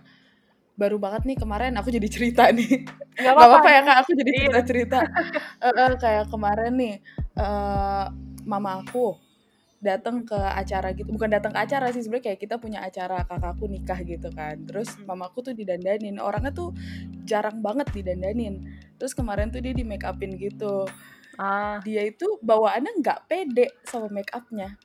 baru 0.79 0.95
banget 0.95 1.27
nih 1.27 1.37
kemarin 1.41 1.75
aku 1.75 1.89
jadi 1.91 2.07
cerita 2.07 2.47
nih. 2.53 2.87
Nggak 3.19 3.35
Gak 3.35 3.35
apa-apa 3.35 3.69
ya 3.73 3.81
kak 3.83 3.97
aku 4.05 4.11
jadi 4.15 4.31
cerita-cerita. 4.37 4.99
Eh, 5.59 5.75
eh, 5.75 5.91
kayak 5.99 6.31
kemarin 6.31 6.73
nih 6.79 6.95
eh 7.35 8.05
mama 8.47 8.79
aku 8.79 9.28
datang 9.79 10.27
ke 10.27 10.35
acara 10.35 10.91
gitu. 10.91 11.09
Bukan 11.11 11.31
datang 11.31 11.55
ke 11.55 11.59
acara 11.59 11.91
sih 11.91 12.03
sebenarnya 12.03 12.31
kayak 12.31 12.39
kita 12.39 12.55
punya 12.59 12.79
acara 12.83 13.23
kakakku 13.23 13.65
nikah 13.67 13.99
gitu 14.03 14.29
kan. 14.31 14.59
Terus 14.67 14.95
Hmm. 14.99 15.07
mamaku 15.07 15.51
tuh 15.51 15.53
didandanin. 15.55 16.19
Orangnya 16.19 16.51
tuh 16.51 16.75
jarang 17.23 17.63
banget 17.63 17.91
didandanin. 17.95 18.67
Terus 18.99 19.15
kemarin 19.15 19.49
tuh 19.49 19.63
dia 19.63 19.71
di 19.71 19.87
make 19.87 20.03
upin 20.03 20.35
gitu. 20.35 20.85
Ah, 21.39 21.79
dia 21.87 22.03
itu 22.03 22.35
bawaannya 22.43 22.99
nggak 22.99 23.31
pede 23.31 23.71
sama 23.87 24.11
make 24.11 24.31
upnya 24.35 24.75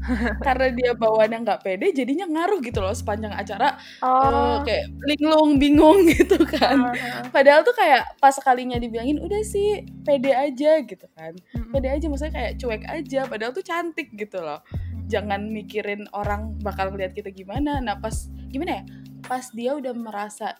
karena 0.46 0.66
dia 0.72 0.90
bawaannya 0.94 1.38
nggak 1.42 1.60
pede 1.66 1.92
jadinya 1.92 2.26
ngaruh 2.30 2.62
gitu 2.62 2.78
loh 2.78 2.94
sepanjang 2.94 3.34
acara 3.34 3.78
eh, 3.80 4.06
oh, 4.06 4.62
kayak 4.62 4.92
linglung 5.02 5.58
bingung 5.58 6.06
gitu 6.14 6.38
kan 6.46 6.78
ah, 6.78 6.94
ah. 6.94 7.22
Padahal 7.36 7.62
tuh 7.66 7.76
kayak 7.76 8.16
pas 8.16 8.32
sekalinya 8.32 8.80
dibilangin 8.80 9.20
udah 9.20 9.42
sih 9.44 9.84
pede 10.02 10.32
aja 10.32 10.80
gitu 10.82 11.06
kan. 11.12 11.36
Mm-mm. 11.54 11.72
Pede 11.74 11.88
aja 11.92 12.06
maksudnya 12.08 12.34
kayak 12.34 12.52
cuek 12.56 12.84
aja 12.88 13.20
padahal 13.28 13.52
tuh 13.52 13.64
cantik 13.66 14.08
gitu 14.14 14.40
loh. 14.40 14.64
Jangan 15.06 15.52
mikirin 15.52 16.08
orang 16.16 16.58
bakal 16.64 16.90
ngeliat 16.90 17.14
kita 17.14 17.30
gimana. 17.30 17.78
Nah, 17.78 18.00
pas 18.00 18.26
gimana 18.50 18.82
ya? 18.82 18.84
Pas 19.22 19.44
dia 19.54 19.76
udah 19.76 19.94
merasa 19.94 20.58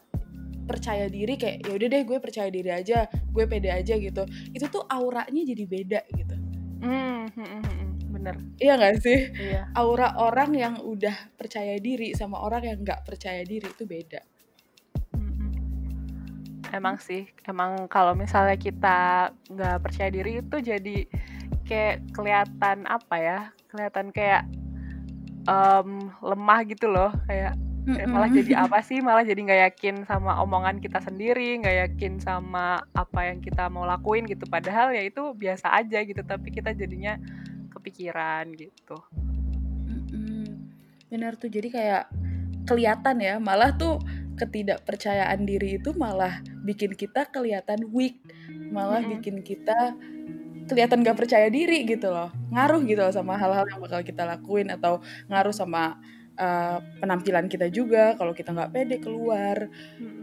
percaya 0.67 1.07
diri 1.07 1.39
kayak 1.39 1.63
ya 1.63 1.73
udah 1.79 1.89
deh 1.91 2.03
gue 2.03 2.19
percaya 2.19 2.49
diri 2.51 2.71
aja, 2.71 3.07
gue 3.11 3.45
pede 3.47 3.71
aja 3.71 3.95
gitu. 3.99 4.23
Itu 4.55 4.67
tuh 4.71 4.85
auranya 4.87 5.43
jadi 5.43 5.65
beda 5.67 6.01
gitu. 6.15 6.35
Hmm, 6.83 7.27
hmm, 7.33 7.47
hmm, 7.47 7.65
hmm. 7.65 7.86
Bener. 8.27 8.43
Iya 8.59 8.73
gak 8.75 8.97
sih? 8.99 9.21
Iya. 9.31 9.63
Aura 9.79 10.19
orang 10.19 10.51
yang 10.59 10.75
udah 10.83 11.15
percaya 11.39 11.79
diri 11.79 12.11
sama 12.19 12.43
orang 12.43 12.67
yang 12.67 12.79
nggak 12.83 13.07
percaya 13.07 13.47
diri 13.47 13.71
itu 13.71 13.87
beda. 13.87 14.21
Emang 16.75 16.99
sih, 16.99 17.31
emang 17.47 17.87
kalau 17.87 18.19
misalnya 18.19 18.59
kita 18.59 19.31
nggak 19.55 19.77
percaya 19.87 20.11
diri 20.11 20.43
itu 20.43 20.57
jadi 20.59 21.07
kayak 21.63 22.11
kelihatan 22.11 22.83
apa 22.91 23.17
ya? 23.23 23.39
Kelihatan 23.71 24.11
kayak 24.11 24.51
em, 25.47 26.11
lemah 26.19 26.61
gitu 26.67 26.91
loh, 26.91 27.15
kayak 27.31 27.55
kayak 27.87 28.11
malah 28.11 28.27
jadi 28.27 28.67
apa 28.67 28.83
sih? 28.83 28.99
Malah 28.99 29.23
jadi 29.23 29.39
nggak 29.47 29.63
yakin 29.71 29.95
sama 30.11 30.43
omongan 30.43 30.83
kita 30.83 30.99
sendiri, 30.99 31.63
nggak 31.63 31.77
yakin 31.87 32.19
sama 32.19 32.83
apa 32.99 33.31
yang 33.31 33.39
kita 33.39 33.71
mau 33.71 33.87
lakuin 33.87 34.27
gitu. 34.27 34.43
Padahal 34.51 34.91
ya 34.91 35.07
itu 35.07 35.23
biasa 35.39 35.71
aja 35.71 36.03
gitu, 36.03 36.19
tapi 36.27 36.51
kita 36.51 36.75
jadinya 36.75 37.15
kepikiran 37.87 38.51
gitu. 38.59 38.99
Mm-mm. 39.87 40.67
Benar 41.07 41.39
tuh 41.39 41.47
jadi 41.47 41.71
kayak 41.71 42.05
kelihatan 42.67 43.23
ya 43.23 43.39
malah 43.39 43.71
tuh 43.79 44.03
ketidakpercayaan 44.35 45.47
diri 45.47 45.79
itu 45.79 45.95
malah 45.95 46.43
bikin 46.67 46.99
kita 46.99 47.31
kelihatan 47.31 47.87
weak 47.95 48.19
malah 48.75 48.99
Mm-mm. 48.99 49.23
bikin 49.23 49.39
kita 49.47 49.95
kelihatan 50.67 51.07
gak 51.07 51.15
percaya 51.15 51.47
diri 51.47 51.87
gitu 51.87 52.11
loh 52.11 52.35
ngaruh 52.51 52.83
gitu 52.83 52.99
loh 53.07 53.15
sama 53.15 53.39
hal-hal 53.39 53.71
yang 53.71 53.79
bakal 53.79 54.03
kita 54.03 54.27
lakuin 54.27 54.67
atau 54.75 54.99
ngaruh 55.31 55.55
sama 55.55 55.95
uh, 56.37 56.83
penampilan 56.99 57.47
kita 57.47 57.71
juga 57.71 58.19
kalau 58.19 58.35
kita 58.35 58.51
nggak 58.51 58.75
pede 58.75 58.97
keluar 58.99 59.71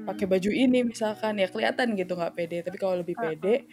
pakai 0.03 0.25
baju 0.27 0.51
ini 0.51 0.84
misalkan 0.84 1.39
ya 1.39 1.48
kelihatan 1.48 1.96
gitu 1.96 2.20
nggak 2.20 2.36
pede 2.36 2.60
tapi 2.60 2.75
kalau 2.75 3.00
lebih 3.00 3.15
pede 3.15 3.65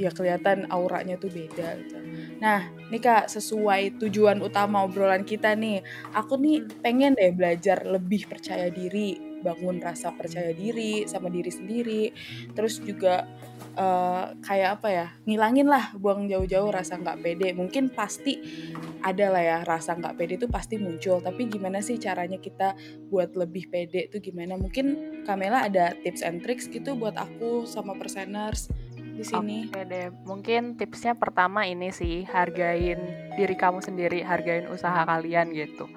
ya 0.00 0.08
kelihatan 0.08 0.64
auranya 0.72 1.20
tuh 1.20 1.28
beda 1.28 1.76
gitu. 1.84 1.96
Nah, 2.40 2.72
nih 2.88 3.00
Kak, 3.04 3.28
sesuai 3.28 4.00
tujuan 4.00 4.40
utama 4.40 4.80
obrolan 4.88 5.28
kita 5.28 5.52
nih, 5.52 5.84
aku 6.16 6.40
nih 6.40 6.64
pengen 6.80 7.12
deh 7.12 7.36
belajar 7.36 7.84
lebih 7.84 8.24
percaya 8.24 8.72
diri, 8.72 9.20
bangun 9.44 9.76
rasa 9.76 10.16
percaya 10.16 10.56
diri 10.56 11.04
sama 11.04 11.28
diri 11.28 11.52
sendiri. 11.52 12.02
Terus 12.56 12.80
juga 12.80 13.28
uh, 13.76 14.32
kayak 14.40 14.80
apa 14.80 14.88
ya? 14.88 15.06
Ngilangin 15.28 15.68
lah, 15.68 15.92
buang 16.00 16.24
jauh-jauh 16.32 16.72
rasa 16.72 16.96
nggak 16.96 17.20
pede. 17.20 17.52
Mungkin 17.52 17.92
pasti 17.92 18.40
ada 19.04 19.28
lah 19.28 19.44
ya 19.44 19.58
rasa 19.60 20.00
nggak 20.00 20.16
pede 20.16 20.40
itu 20.40 20.48
pasti 20.48 20.80
muncul. 20.80 21.20
Tapi 21.20 21.44
gimana 21.44 21.84
sih 21.84 22.00
caranya 22.00 22.40
kita 22.40 22.72
buat 23.12 23.36
lebih 23.36 23.68
pede 23.68 24.08
tuh 24.08 24.24
gimana? 24.24 24.56
Mungkin 24.56 25.20
Kamela 25.28 25.68
ada 25.68 25.92
tips 25.92 26.24
and 26.24 26.40
tricks 26.40 26.72
gitu 26.72 26.96
buat 26.96 27.20
aku 27.20 27.68
sama 27.68 27.92
perseners 28.00 28.72
di 29.14 29.24
sini. 29.26 29.68
Oke 29.68 29.82
deh, 29.86 30.08
mungkin 30.24 30.78
tipsnya 30.78 31.18
pertama 31.18 31.66
ini 31.66 31.90
sih 31.90 32.22
hargain 32.28 33.00
diri 33.34 33.54
kamu 33.56 33.82
sendiri, 33.82 34.22
hargain 34.22 34.70
usaha 34.70 35.02
kalian 35.06 35.52
gitu. 35.54 35.90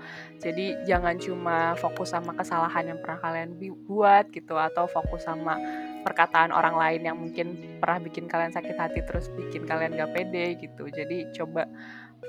Jadi 0.44 0.76
jangan 0.84 1.16
cuma 1.22 1.78
fokus 1.80 2.12
sama 2.12 2.36
kesalahan 2.36 2.94
yang 2.94 3.00
pernah 3.00 3.20
kalian 3.24 3.56
buat 3.88 4.28
gitu 4.36 4.60
atau 4.60 4.90
fokus 4.92 5.24
sama 5.24 5.56
perkataan 6.04 6.52
orang 6.52 6.76
lain 6.76 7.02
yang 7.08 7.18
mungkin 7.18 7.80
pernah 7.80 8.04
bikin 8.04 8.28
kalian 8.28 8.52
sakit 8.52 8.76
hati 8.76 9.00
terus 9.08 9.32
bikin 9.40 9.64
kalian 9.64 9.96
gak 9.96 10.12
pede 10.12 10.60
gitu. 10.60 10.92
Jadi 10.92 11.32
coba 11.32 11.64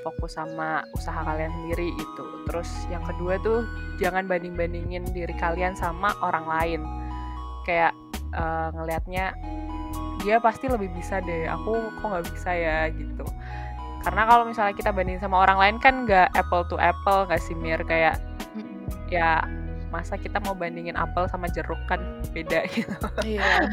fokus 0.03 0.38
sama 0.38 0.87
usaha 0.95 1.26
kalian 1.26 1.50
sendiri 1.50 1.91
itu. 1.91 2.25
Terus 2.47 2.71
yang 2.93 3.03
kedua 3.03 3.41
tuh 3.43 3.67
jangan 3.99 4.31
banding-bandingin 4.31 5.11
diri 5.11 5.35
kalian 5.35 5.75
sama 5.75 6.14
orang 6.23 6.47
lain. 6.47 6.81
Kayak 7.67 7.97
uh, 8.37 8.71
ngelihatnya 8.75 9.35
dia 10.25 10.40
pasti 10.40 10.66
lebih 10.73 10.88
bisa 10.97 11.21
deh 11.21 11.45
aku 11.45 11.93
kok 12.00 12.07
nggak 12.09 12.25
bisa 12.33 12.50
ya? 12.57 12.78
Gitu. 12.88 13.25
Karena 14.00 14.25
kalau 14.25 14.45
misalnya 14.49 14.73
kita 14.73 14.90
banding 14.93 15.21
sama 15.21 15.45
orang 15.45 15.61
lain 15.61 15.76
kan 15.81 16.09
nggak 16.09 16.33
apple 16.33 16.64
to 16.66 16.81
apple 16.81 17.28
nggak 17.28 17.40
sih 17.45 17.52
mir? 17.52 17.85
Kayak 17.85 18.16
ya 19.12 19.45
masa 19.93 20.19
kita 20.19 20.43
mau 20.43 20.59
bandingin 20.59 20.99
apel 20.99 21.31
sama 21.31 21.47
jeruk 21.47 21.78
kan 21.87 22.00
beda 22.35 22.66
gitu. 22.75 22.90
Iya. 23.23 23.69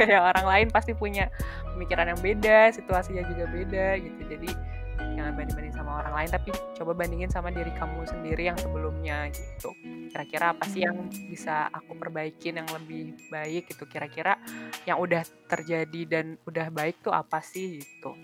kayak 0.00 0.22
orang 0.32 0.46
lain 0.46 0.68
pasti 0.72 0.96
punya 0.96 1.28
pemikiran 1.76 2.14
yang 2.14 2.20
beda 2.22 2.72
situasinya 2.72 3.26
juga 3.28 3.44
beda 3.50 4.00
gitu. 4.00 4.20
Jadi 4.24 4.50
jangan 4.98 5.32
banding-banding 5.36 5.74
sama 5.74 6.02
orang 6.04 6.14
lain 6.22 6.30
tapi 6.32 6.50
coba 6.76 6.92
bandingin 6.96 7.30
sama 7.32 7.48
diri 7.52 7.72
kamu 7.74 8.04
sendiri 8.08 8.42
yang 8.48 8.58
sebelumnya 8.58 9.28
gitu. 9.32 9.70
Kira-kira 10.12 10.56
apa 10.56 10.64
sih 10.68 10.86
yang 10.86 11.08
bisa 11.28 11.68
aku 11.68 11.96
perbaikin 11.98 12.60
yang 12.62 12.68
lebih 12.72 13.16
baik 13.28 13.68
gitu? 13.68 13.84
Kira-kira 13.84 14.40
yang 14.88 14.96
udah 15.02 15.22
terjadi 15.50 16.00
dan 16.08 16.40
udah 16.48 16.72
baik 16.72 17.04
tuh 17.04 17.12
apa 17.12 17.42
sih 17.44 17.80
gitu? 17.82 18.16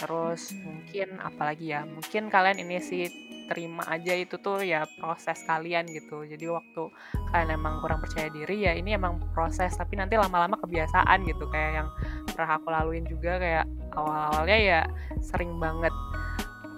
Terus 0.00 0.56
mungkin 0.64 1.20
apalagi 1.20 1.76
ya 1.76 1.84
mungkin 1.84 2.32
kalian 2.32 2.58
ini 2.64 2.80
sih 2.80 3.04
terima 3.50 3.82
aja 3.90 4.14
itu 4.14 4.38
tuh 4.38 4.62
ya 4.62 4.86
proses 5.02 5.42
kalian 5.42 5.90
gitu. 5.90 6.22
Jadi 6.22 6.46
waktu 6.46 6.86
kalian 7.34 7.58
emang 7.58 7.82
kurang 7.82 7.98
percaya 7.98 8.30
diri 8.30 8.62
ya 8.62 8.78
ini 8.78 8.94
emang 8.94 9.18
proses. 9.34 9.74
Tapi 9.74 9.98
nanti 9.98 10.14
lama-lama 10.14 10.54
kebiasaan 10.62 11.26
gitu 11.26 11.50
kayak 11.50 11.82
yang 11.82 11.88
pernah 12.30 12.62
aku 12.62 12.70
laluin 12.70 13.02
juga 13.10 13.42
kayak 13.42 13.66
awal-awalnya 13.98 14.58
ya 14.62 14.80
sering 15.18 15.58
banget 15.58 15.90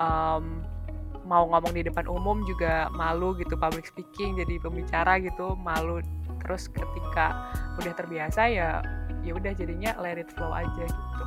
um, 0.00 0.64
mau 1.28 1.44
ngomong 1.52 1.76
di 1.76 1.84
depan 1.84 2.08
umum 2.08 2.40
juga 2.48 2.88
malu 2.96 3.36
gitu 3.36 3.54
public 3.54 3.84
speaking 3.84 4.40
jadi 4.40 4.56
pembicara 4.56 5.20
gitu 5.20 5.52
malu. 5.60 6.00
Terus 6.40 6.72
ketika 6.72 7.52
udah 7.76 7.92
terbiasa 7.92 8.48
ya 8.48 8.80
ya 9.22 9.32
udah 9.36 9.52
jadinya 9.54 9.92
let 10.00 10.18
it 10.18 10.32
flow 10.32 10.50
aja 10.50 10.84
gitu. 10.88 11.24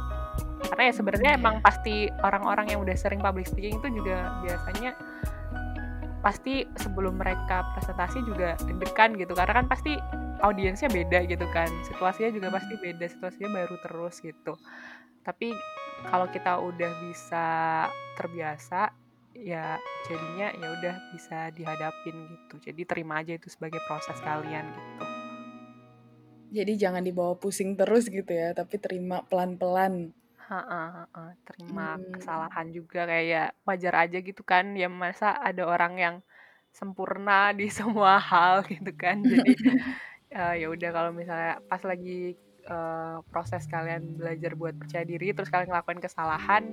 Karena 0.66 0.92
ya 0.92 0.94
sebenarnya 0.94 1.32
iya. 1.36 1.40
emang 1.40 1.56
pasti 1.64 2.10
orang-orang 2.20 2.76
yang 2.76 2.80
udah 2.84 2.96
sering 2.98 3.22
public 3.22 3.48
speaking 3.48 3.80
itu 3.80 4.02
juga 4.02 4.42
biasanya 4.44 4.92
pasti 6.26 6.66
sebelum 6.82 7.22
mereka 7.22 7.62
presentasi 7.78 8.26
juga 8.26 8.58
deg-degan 8.66 9.14
gitu 9.14 9.38
karena 9.38 9.62
kan 9.62 9.70
pasti 9.70 9.94
audiensnya 10.42 10.90
beda 10.90 11.22
gitu 11.30 11.46
kan. 11.54 11.70
Situasinya 11.86 12.34
juga 12.34 12.50
pasti 12.50 12.74
beda 12.82 13.06
situasinya 13.06 13.50
baru 13.54 13.76
terus 13.86 14.16
gitu. 14.26 14.58
Tapi 15.22 15.54
kalau 16.10 16.26
kita 16.34 16.58
udah 16.58 16.92
bisa 17.06 17.46
terbiasa 18.18 18.90
ya 19.38 19.78
jadinya 20.10 20.50
ya 20.50 20.68
udah 20.82 20.96
bisa 21.14 21.54
dihadapin 21.54 22.18
gitu. 22.26 22.74
Jadi 22.74 22.82
terima 22.90 23.22
aja 23.22 23.38
itu 23.38 23.46
sebagai 23.54 23.78
proses 23.86 24.18
kalian 24.26 24.66
gitu. 24.74 25.06
Jadi 26.58 26.74
jangan 26.74 27.06
dibawa 27.06 27.38
pusing 27.38 27.78
terus 27.78 28.10
gitu 28.10 28.34
ya 28.34 28.58
tapi 28.58 28.82
terima 28.82 29.22
pelan-pelan 29.30 30.10
Heeh 30.46 30.88
heeh, 30.94 31.30
terima 31.50 31.98
hmm. 31.98 32.22
kesalahan 32.22 32.68
juga 32.70 33.10
kayak 33.10 33.58
wajar 33.66 33.94
aja 34.06 34.18
gitu 34.22 34.46
kan, 34.46 34.78
ya 34.78 34.86
masa 34.86 35.34
ada 35.42 35.66
orang 35.66 35.94
yang 35.98 36.16
sempurna 36.70 37.50
di 37.58 37.66
semua 37.80 38.22
hal 38.22 38.62
gitu 38.70 38.94
kan. 38.94 39.26
Jadi, 39.26 39.52
uh, 40.38 40.54
ya 40.54 40.68
udah 40.70 40.90
kalau 40.94 41.12
misalnya 41.18 41.58
pas 41.66 41.82
lagi, 41.82 42.38
uh, 42.70 43.26
proses 43.34 43.66
kalian 43.66 44.22
belajar 44.22 44.54
buat 44.54 44.78
percaya 44.78 45.02
diri, 45.02 45.34
terus 45.34 45.50
kalian 45.50 45.74
ngelakuin 45.74 46.02
kesalahan, 46.04 46.64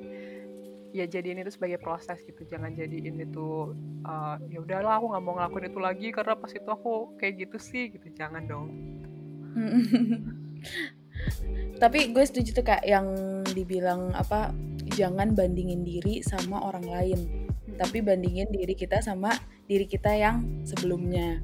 ya 0.93 1.09
jadiin 1.09 1.41
itu 1.41 1.57
sebagai 1.57 1.81
proses 1.81 2.21
gitu, 2.29 2.45
jangan 2.45 2.77
jadiin 2.77 3.25
itu, 3.25 3.73
uh, 4.05 4.37
"Ya 4.53 4.61
udahlah 4.61 5.01
aku 5.01 5.17
nggak 5.17 5.25
mau 5.25 5.35
ngelakuin 5.41 5.73
itu 5.73 5.81
lagi 5.81 6.09
karena 6.13 6.37
pas 6.37 6.53
itu 6.53 6.69
aku 6.69 7.17
kayak 7.17 7.49
gitu 7.49 7.57
sih," 7.57 7.89
gitu, 7.89 8.05
jangan 8.13 8.45
dong. 8.45 8.69
Tapi 11.83 12.15
gue 12.15 12.25
setuju 12.25 12.63
tuh 12.63 12.67
Kak 12.67 12.87
yang 12.87 13.07
dibilang 13.51 14.15
apa 14.15 14.55
jangan 14.95 15.35
bandingin 15.35 15.83
diri 15.83 16.23
sama 16.23 16.63
orang 16.63 16.87
lain. 16.87 17.21
Tapi 17.75 18.05
bandingin 18.05 18.53
diri 18.53 18.79
kita 18.79 19.03
sama 19.03 19.35
diri 19.67 19.89
kita 19.91 20.15
yang 20.15 20.63
sebelumnya. 20.63 21.43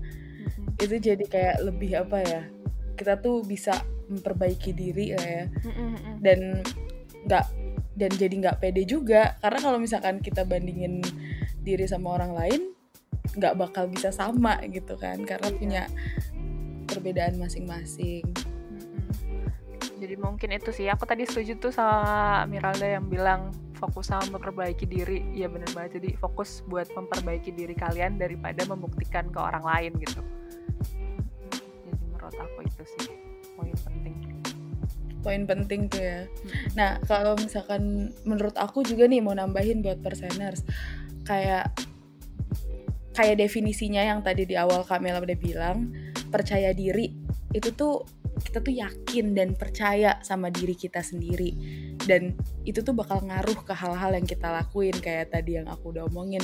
Itu 0.78 1.00
jadi 1.02 1.24
kayak 1.26 1.66
lebih 1.66 1.98
apa 1.98 2.18
ya? 2.22 2.42
Kita 2.94 3.18
tuh 3.18 3.42
bisa 3.42 3.82
memperbaiki 4.06 4.70
diri 4.70 5.16
lah 5.16 5.26
ya. 5.26 5.44
Dan 6.22 6.62
nggak 7.26 7.46
dan 7.98 8.10
jadi 8.14 8.34
nggak 8.46 8.58
pede 8.62 8.86
juga 8.86 9.34
karena 9.42 9.58
kalau 9.58 9.78
misalkan 9.82 10.22
kita 10.22 10.46
bandingin 10.46 11.02
diri 11.66 11.82
sama 11.90 12.14
orang 12.14 12.32
lain 12.32 12.62
nggak 13.34 13.58
bakal 13.58 13.90
bisa 13.90 14.14
sama 14.14 14.62
gitu 14.70 14.94
kan 14.94 15.18
karena 15.26 15.50
punya 15.50 15.82
perbedaan 16.86 17.36
masing-masing 17.36 18.22
jadi 19.98 20.14
mungkin 20.14 20.54
itu 20.54 20.70
sih. 20.70 20.86
Aku 20.86 21.04
tadi 21.04 21.26
setuju 21.26 21.58
tuh 21.58 21.74
sama 21.74 22.46
Miralda 22.46 22.86
yang 22.86 23.10
bilang 23.10 23.50
fokus 23.76 24.14
sama 24.14 24.38
memperbaiki 24.38 24.86
diri. 24.86 25.26
Ya 25.34 25.50
bener 25.50 25.68
banget. 25.74 25.98
Jadi 25.98 26.14
fokus 26.16 26.62
buat 26.64 26.86
memperbaiki 26.94 27.50
diri 27.52 27.74
kalian 27.74 28.16
daripada 28.16 28.62
membuktikan 28.64 29.28
ke 29.28 29.38
orang 29.42 29.66
lain 29.66 29.92
gitu. 29.98 30.22
Jadi 31.84 32.04
menurut 32.14 32.36
aku 32.38 32.58
itu 32.62 32.82
sih 32.96 33.12
poin 33.58 33.74
penting. 33.82 34.14
Poin 35.20 35.42
penting 35.44 35.80
tuh 35.90 36.02
ya. 36.02 36.20
Nah 36.78 37.02
kalau 37.04 37.34
misalkan 37.34 38.14
menurut 38.22 38.54
aku 38.54 38.86
juga 38.86 39.10
nih 39.10 39.18
mau 39.18 39.34
nambahin 39.34 39.82
buat 39.82 39.98
perseners 40.00 40.62
kayak 41.26 41.74
kayak 43.18 43.36
definisinya 43.42 44.00
yang 44.00 44.22
tadi 44.22 44.46
di 44.46 44.54
awal 44.54 44.86
Kamela 44.86 45.18
udah 45.18 45.34
bilang 45.34 45.90
percaya 46.30 46.70
diri 46.70 47.10
itu 47.50 47.74
tuh 47.74 48.04
kita 48.38 48.58
tuh 48.62 48.74
yakin 48.74 49.34
dan 49.34 49.52
percaya 49.58 50.18
sama 50.22 50.48
diri 50.48 50.74
kita 50.74 51.02
sendiri. 51.02 51.54
Dan 51.98 52.34
itu 52.64 52.80
tuh 52.80 52.94
bakal 52.94 53.22
ngaruh 53.26 53.58
ke 53.66 53.74
hal-hal 53.74 54.14
yang 54.14 54.26
kita 54.26 54.48
lakuin. 54.48 54.94
Kayak 54.96 55.34
tadi 55.34 55.58
yang 55.58 55.66
aku 55.68 55.92
udah 55.92 56.06
omongin 56.06 56.42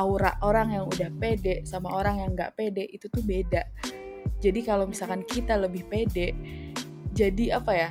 aura 0.00 0.34
orang 0.42 0.74
yang 0.74 0.84
udah 0.88 1.08
pede 1.20 1.62
sama 1.68 1.92
orang 1.92 2.24
yang 2.24 2.30
nggak 2.34 2.56
pede 2.56 2.84
itu 2.88 3.06
tuh 3.06 3.22
beda. 3.22 3.62
Jadi 4.40 4.60
kalau 4.64 4.84
misalkan 4.84 5.24
kita 5.24 5.56
lebih 5.56 5.88
pede 5.88 6.36
jadi 7.14 7.62
apa 7.62 7.72
ya 7.72 7.88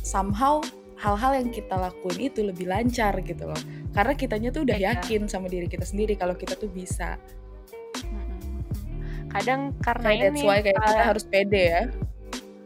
somehow 0.00 0.64
hal-hal 0.98 1.36
yang 1.38 1.52
kita 1.52 1.78
lakuin 1.78 2.32
itu 2.32 2.42
lebih 2.42 2.66
lancar 2.66 3.14
gitu 3.22 3.46
loh. 3.46 3.60
Karena 3.94 4.14
kitanya 4.18 4.48
tuh 4.50 4.66
udah 4.66 4.78
iya. 4.78 4.98
yakin 4.98 5.30
sama 5.30 5.46
diri 5.46 5.70
kita 5.70 5.86
sendiri 5.86 6.18
kalau 6.18 6.34
kita 6.34 6.58
tuh 6.58 6.70
bisa. 6.70 7.20
Kadang 9.28 9.76
karena 9.84 10.08
kayak 10.08 10.22
ini 10.32 10.40
that's 10.40 10.48
why 10.48 10.58
kayak 10.64 10.78
kita 10.80 11.02
harus 11.04 11.24
pede 11.28 11.62
ya 11.68 11.82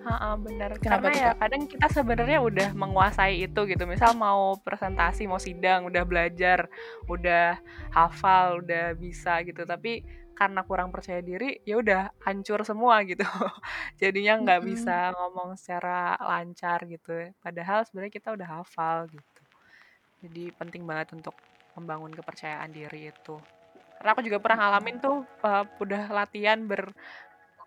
Heeh, 0.02 0.34
bener. 0.42 0.70
Kenapa 0.82 1.08
Karena 1.08 1.10
ya 1.14 1.30
kadang 1.38 1.62
kita 1.70 1.86
sebenarnya 1.86 2.38
udah 2.42 2.68
menguasai 2.74 3.46
itu 3.46 3.60
gitu. 3.70 3.82
Misal 3.86 4.18
mau 4.18 4.58
presentasi, 4.58 5.30
mau 5.30 5.38
sidang, 5.38 5.86
udah 5.86 6.02
belajar, 6.02 6.66
udah 7.06 7.62
hafal, 7.94 8.60
udah 8.66 8.98
bisa 8.98 9.38
gitu. 9.46 9.62
Tapi 9.62 10.02
karena 10.34 10.66
kurang 10.66 10.90
percaya 10.90 11.22
diri, 11.22 11.62
ya 11.62 11.78
udah 11.78 12.10
hancur 12.26 12.66
semua 12.66 12.98
gitu. 13.06 13.22
Jadinya 14.02 14.42
nggak 14.42 14.60
bisa 14.66 15.14
ngomong 15.14 15.54
secara 15.54 16.18
lancar 16.18 16.82
gitu. 16.90 17.30
Padahal 17.38 17.86
sebenarnya 17.86 18.12
kita 18.12 18.34
udah 18.34 18.48
hafal 18.58 19.06
gitu. 19.06 19.42
Jadi 20.26 20.50
penting 20.54 20.82
banget 20.82 21.14
untuk 21.14 21.34
membangun 21.78 22.10
kepercayaan 22.10 22.74
diri 22.74 23.14
itu. 23.14 23.38
Karena 24.02 24.18
aku 24.18 24.22
juga 24.26 24.42
pernah 24.42 24.66
ngalamin 24.66 24.98
tuh, 24.98 25.22
uh, 25.46 25.62
udah 25.78 26.10
latihan 26.10 26.58
ber 26.66 26.90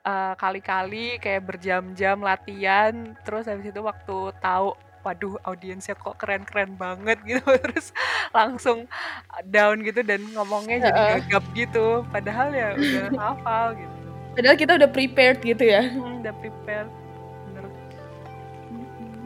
uh, 0.05 0.33
kali-kali 0.37 1.17
kayak 1.17 1.43
berjam-jam 1.43 2.21
latihan, 2.21 3.17
terus 3.25 3.49
habis 3.49 3.73
itu 3.73 3.81
waktu 3.81 4.17
tahu, 4.39 4.77
waduh 5.01 5.37
audiensnya 5.45 5.97
kok 5.97 6.15
keren-keren 6.21 6.77
banget 6.77 7.17
gitu, 7.25 7.41
terus 7.65 7.89
langsung 8.31 8.85
down 9.49 9.81
gitu 9.81 10.05
dan 10.05 10.21
ngomongnya 10.31 10.89
jadi 10.89 11.01
gagap 11.19 11.45
gitu, 11.57 12.05
padahal 12.13 12.53
ya 12.53 12.77
udah 12.77 13.07
hafal 13.21 13.67
gitu. 13.75 13.93
Padahal 14.35 14.57
kita 14.59 14.71
udah 14.77 14.89
prepared 14.91 15.39
gitu 15.41 15.63
ya. 15.63 15.83
Hmm, 15.89 16.21
udah 16.21 16.33
prepared. 16.39 16.89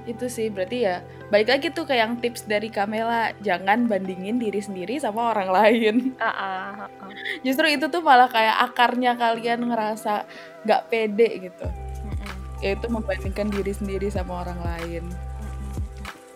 Itu 0.05 0.31
sih 0.31 0.47
berarti 0.51 0.87
ya 0.87 1.01
balik 1.33 1.49
lagi 1.51 1.67
tuh 1.71 1.85
ke 1.85 1.95
yang 1.97 2.17
tips 2.17 2.45
dari 2.45 2.69
Kamela, 2.71 3.33
jangan 3.43 3.89
bandingin 3.89 4.37
diri 4.37 4.59
sendiri 4.59 4.99
sama 4.99 5.33
orang 5.33 5.49
lain. 5.49 5.95
Uh 6.17 6.25
-uh, 6.25 6.31
uh 6.31 6.89
-uh. 6.89 7.11
Justru 7.43 7.65
itu 7.71 7.85
tuh 7.89 8.01
malah 8.03 8.29
kayak 8.31 8.71
akarnya 8.71 9.17
kalian 9.17 9.69
ngerasa 9.69 10.25
nggak 10.65 10.81
pede 10.89 11.49
gitu. 11.49 11.67
Mm 11.67 12.13
-mm. 12.15 12.33
Yaitu 12.63 12.87
membandingkan 12.87 13.47
diri 13.51 13.73
sendiri 13.75 14.07
sama 14.09 14.43
orang 14.47 14.59
lain. 14.61 15.03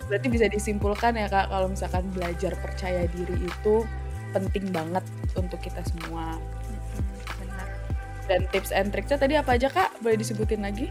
Berarti 0.08 0.28
bisa 0.28 0.46
disimpulkan 0.52 1.16
ya 1.16 1.32
Kak 1.32 1.48
kalau 1.50 1.72
misalkan 1.72 2.06
belajar 2.12 2.54
percaya 2.60 3.08
diri 3.08 3.38
itu 3.40 3.88
penting 4.36 4.74
banget 4.74 5.06
untuk 5.38 5.62
kita 5.64 5.82
semua. 5.86 6.36
Dan 8.24 8.48
tips 8.56 8.72
and 8.72 8.92
triknya 8.96 9.18
tadi 9.20 9.36
apa 9.36 9.56
aja 9.56 9.68
Kak? 9.68 10.00
Boleh 10.00 10.16
disebutin 10.16 10.64
lagi? 10.64 10.88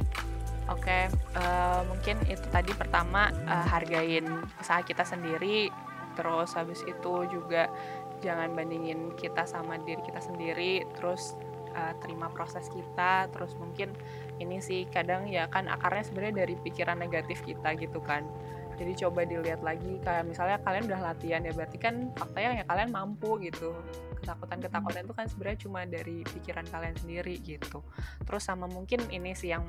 Oke, 0.73 1.13
uh, 1.37 1.85
mungkin 1.85 2.17
itu 2.33 2.49
tadi 2.49 2.73
pertama 2.73 3.29
uh, 3.45 3.67
hargain 3.69 4.25
usaha 4.57 4.81
kita 4.81 5.05
sendiri, 5.05 5.69
terus 6.17 6.57
habis 6.57 6.81
itu 6.89 7.15
juga 7.29 7.69
jangan 8.25 8.57
bandingin 8.57 9.13
kita 9.21 9.45
sama 9.45 9.77
diri 9.85 10.01
kita 10.01 10.25
sendiri, 10.25 10.89
terus 10.97 11.37
uh, 11.77 11.93
terima 12.01 12.33
proses 12.33 12.73
kita, 12.73 13.29
terus 13.37 13.53
mungkin 13.61 13.93
ini 14.41 14.65
sih 14.65 14.89
kadang 14.89 15.29
ya 15.29 15.45
kan 15.53 15.69
akarnya 15.69 16.09
sebenarnya 16.09 16.49
dari 16.49 16.55
pikiran 16.57 16.97
negatif 16.97 17.45
kita 17.45 17.77
gitu 17.77 18.01
kan. 18.01 18.25
Jadi 18.79 18.93
coba 19.05 19.25
dilihat 19.27 19.61
lagi 19.61 20.01
kayak 20.03 20.25
misalnya 20.27 20.59
kalian 20.65 20.85
udah 20.89 21.01
latihan 21.13 21.41
ya 21.45 21.53
berarti 21.53 21.79
kan 21.79 22.11
faktanya 22.17 22.63
ya 22.63 22.65
kalian 22.67 22.91
mampu 22.91 23.39
gitu. 23.43 23.77
Ketakutan-ketakutan 24.23 25.03
itu 25.05 25.15
kan 25.15 25.27
sebenarnya 25.27 25.59
cuma 25.67 25.81
dari 25.85 26.23
pikiran 26.25 26.67
kalian 26.69 26.97
sendiri 26.97 27.35
gitu. 27.43 27.85
Terus 28.25 28.43
sama 28.43 28.67
mungkin 28.71 29.03
ini 29.11 29.35
sih 29.35 29.53
yang 29.55 29.67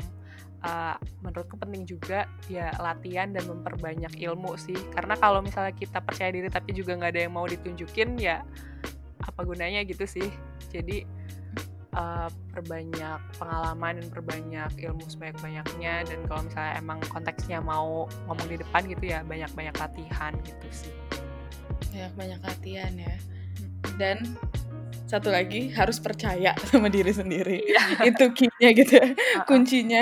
uh, 0.63 0.96
menurutku 1.22 1.60
penting 1.60 1.84
juga 1.86 2.26
ya 2.48 2.72
latihan 2.80 3.30
dan 3.30 3.44
memperbanyak 3.46 4.16
ilmu 4.18 4.56
sih 4.56 4.76
karena 4.96 5.20
kalau 5.20 5.44
misalnya 5.44 5.76
kita 5.76 6.00
percaya 6.00 6.32
diri 6.32 6.48
tapi 6.50 6.72
juga 6.74 6.96
nggak 6.98 7.12
ada 7.13 7.22
yang 7.28 7.34
mau 7.36 7.46
ditunjukin 7.46 8.18
ya 8.18 8.42
apa 9.24 9.42
gunanya 9.44 9.84
gitu 9.88 10.04
sih 10.08 10.28
jadi 10.72 11.08
uh, 11.94 12.30
perbanyak 12.54 13.20
pengalaman 13.38 14.02
dan 14.02 14.08
perbanyak 14.10 14.72
ilmu 14.78 15.06
sebanyak 15.10 15.38
banyaknya 15.42 16.06
dan 16.06 16.20
kalau 16.30 16.42
misalnya 16.46 16.74
emang 16.78 17.00
konteksnya 17.10 17.60
mau 17.62 18.06
ngomong 18.30 18.48
di 18.50 18.58
depan 18.62 18.82
gitu 18.90 19.04
ya 19.06 19.20
banyak 19.26 19.50
banyak 19.54 19.76
latihan 19.78 20.34
gitu 20.46 20.68
sih. 20.70 20.94
Banyak 21.94 22.14
banyak 22.18 22.40
latihan 22.42 22.94
ya. 22.98 23.16
Dan 23.98 24.18
satu 25.06 25.30
lagi 25.30 25.70
harus 25.74 26.02
percaya 26.02 26.58
sama 26.70 26.90
diri 26.90 27.14
sendiri. 27.14 27.62
Itu 28.02 28.34
key-nya 28.34 28.70
gitu 28.74 28.94
ya, 28.98 29.08
kuncinya. 29.46 30.02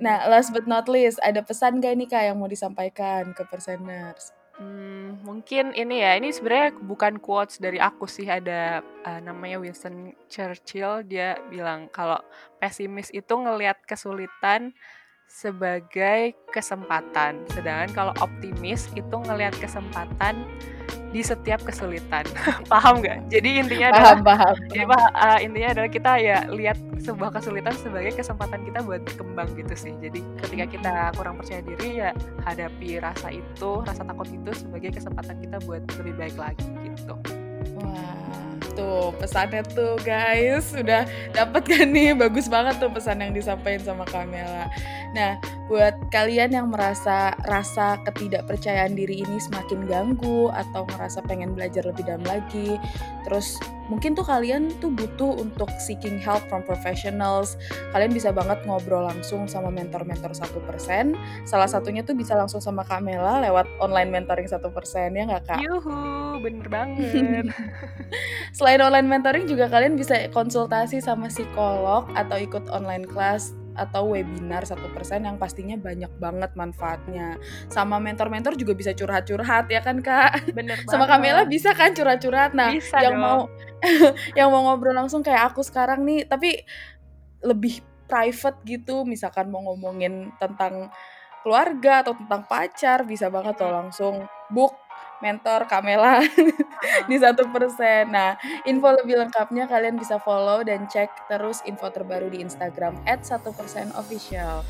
Nah 0.00 0.26
last 0.26 0.50
but 0.50 0.66
not 0.66 0.90
least 0.90 1.22
ada 1.22 1.44
pesan 1.44 1.78
gak 1.78 1.94
nih 1.94 2.08
kak 2.10 2.22
yang 2.26 2.36
mau 2.40 2.50
disampaikan 2.50 3.30
ke 3.36 3.42
perseners 3.46 4.34
Hmm, 4.54 5.18
mungkin 5.26 5.74
ini 5.74 6.06
ya, 6.06 6.14
ini 6.14 6.30
sebenarnya 6.30 6.78
bukan 6.78 7.18
quotes 7.18 7.58
dari 7.58 7.82
aku 7.82 8.06
sih, 8.06 8.30
ada 8.30 8.86
uh, 9.02 9.18
namanya 9.18 9.58
Winston 9.58 10.14
Churchill, 10.30 11.02
dia 11.02 11.34
bilang 11.50 11.90
kalau 11.90 12.22
pesimis 12.62 13.10
itu 13.10 13.34
ngelihat 13.34 13.82
kesulitan 13.82 14.70
sebagai 15.26 16.38
kesempatan, 16.54 17.42
sedangkan 17.50 17.90
kalau 17.90 18.14
optimis 18.22 18.86
itu 18.94 19.16
ngelihat 19.26 19.58
kesempatan 19.58 20.46
di 21.14 21.22
setiap 21.22 21.62
kesulitan. 21.62 22.26
paham 22.72 22.98
nggak? 22.98 23.30
Jadi 23.30 23.62
intinya 23.62 23.86
adalah 23.94 24.14
paham, 24.18 24.20
paham. 24.26 24.54
Jadi 24.66 24.84
uh, 24.90 25.38
intinya 25.38 25.68
adalah 25.78 25.90
kita 25.94 26.12
ya 26.18 26.38
lihat 26.50 26.78
sebuah 26.98 27.30
kesulitan 27.38 27.74
sebagai 27.78 28.18
kesempatan 28.18 28.66
kita 28.66 28.82
buat 28.82 29.06
berkembang 29.06 29.54
gitu 29.54 29.74
sih. 29.78 29.94
Jadi 30.02 30.26
ketika 30.42 30.64
kita 30.66 30.94
kurang 31.14 31.38
percaya 31.38 31.62
diri 31.62 32.02
ya 32.02 32.10
hadapi 32.42 32.98
rasa 32.98 33.30
itu, 33.30 33.70
rasa 33.86 34.02
takut 34.02 34.26
itu 34.26 34.50
sebagai 34.50 34.90
kesempatan 34.90 35.38
kita 35.38 35.56
buat 35.62 35.86
lebih 36.02 36.14
baik 36.18 36.34
lagi 36.34 36.66
gitu. 36.82 37.14
Wah, 37.78 38.50
tuh 38.74 39.14
pesannya 39.22 39.62
tuh 39.70 39.94
guys, 40.02 40.74
udah 40.74 41.06
dapat 41.30 41.62
kan 41.62 41.86
nih 41.94 42.10
bagus 42.18 42.50
banget 42.50 42.82
tuh 42.82 42.90
pesan 42.90 43.22
yang 43.22 43.30
disampaikan 43.30 43.86
sama 43.86 44.04
Kamela. 44.10 44.66
Nah, 45.14 45.38
buat 45.70 45.94
kalian 46.10 46.52
yang 46.52 46.68
merasa 46.68 47.32
rasa 47.46 47.96
ketidakpercayaan 48.04 48.98
diri 48.98 49.22
ini 49.22 49.38
semakin 49.38 49.86
ganggu 49.86 50.50
atau 50.50 50.84
merasa 50.90 51.22
pengen 51.24 51.54
belajar 51.54 51.86
lebih 51.86 52.04
dalam 52.04 52.26
lagi, 52.26 52.76
terus 53.24 53.56
mungkin 53.86 54.18
tuh 54.18 54.26
kalian 54.26 54.74
tuh 54.82 54.90
butuh 54.90 55.38
untuk 55.38 55.70
seeking 55.78 56.18
help 56.18 56.42
from 56.50 56.66
professionals. 56.66 57.54
Kalian 57.94 58.10
bisa 58.10 58.34
banget 58.34 58.60
ngobrol 58.66 59.06
langsung 59.06 59.46
sama 59.46 59.70
mentor-mentor 59.70 60.34
satu 60.34 60.58
persen. 60.66 61.14
Salah 61.46 61.70
satunya 61.70 62.02
tuh 62.02 62.18
bisa 62.18 62.34
langsung 62.34 62.58
sama 62.58 62.82
Kamela 62.82 63.38
lewat 63.38 63.70
online 63.78 64.10
mentoring 64.10 64.50
satu 64.50 64.68
persen 64.74 65.14
ya 65.14 65.24
nggak 65.30 65.46
kak? 65.46 65.60
Yuhu, 65.62 66.42
bener 66.42 66.66
banget. 66.66 67.54
Selain 68.58 68.82
online 68.82 69.06
mentoring 69.06 69.46
juga 69.46 69.70
kalian 69.70 69.94
bisa 69.94 70.26
konsultasi 70.34 70.98
sama 70.98 71.30
psikolog 71.30 72.10
atau 72.18 72.36
ikut 72.36 72.66
online 72.68 73.06
class 73.06 73.63
atau 73.74 74.14
webinar 74.14 74.62
satu 74.64 74.90
persen 74.94 75.26
yang 75.26 75.36
pastinya 75.36 75.74
banyak 75.74 76.10
banget 76.18 76.50
manfaatnya. 76.54 77.38
Sama 77.70 77.98
mentor-mentor 77.98 78.54
juga 78.54 78.72
bisa 78.74 78.94
curhat-curhat 78.94 79.66
ya 79.70 79.82
kan 79.82 79.98
kak? 80.00 80.54
Bener 80.54 80.78
Sama 80.90 81.10
Kamela 81.10 81.44
bisa 81.46 81.74
kan 81.74 81.92
curhat-curhat. 81.92 82.54
Nah 82.54 82.74
Bisa 82.74 83.02
yang 83.02 83.18
dong. 83.18 83.22
mau 83.22 83.38
yang 84.38 84.48
mau 84.48 84.62
ngobrol 84.72 84.96
langsung 84.96 85.20
kayak 85.20 85.52
aku 85.52 85.60
sekarang 85.60 86.02
nih, 86.06 86.24
tapi 86.24 86.62
lebih 87.44 87.84
private 88.08 88.58
gitu. 88.64 89.04
Misalkan 89.04 89.50
mau 89.52 89.60
ngomongin 89.66 90.32
tentang 90.40 90.88
keluarga 91.44 92.00
atau 92.00 92.16
tentang 92.16 92.48
pacar 92.48 93.04
bisa 93.04 93.28
banget 93.28 93.60
tuh 93.60 93.68
langsung 93.68 94.24
book 94.48 94.83
mentor 95.24 95.64
Kamela 95.64 96.20
di 97.08 97.16
satu 97.16 97.48
persen. 97.48 98.12
Nah, 98.12 98.36
info 98.68 98.92
lebih 98.92 99.16
lengkapnya 99.16 99.64
kalian 99.64 99.96
bisa 99.96 100.20
follow 100.20 100.60
dan 100.60 100.84
cek 100.84 101.32
terus 101.32 101.64
info 101.64 101.88
terbaru 101.88 102.28
di 102.28 102.44
Instagram 102.44 103.00
@1%official. 103.08 104.60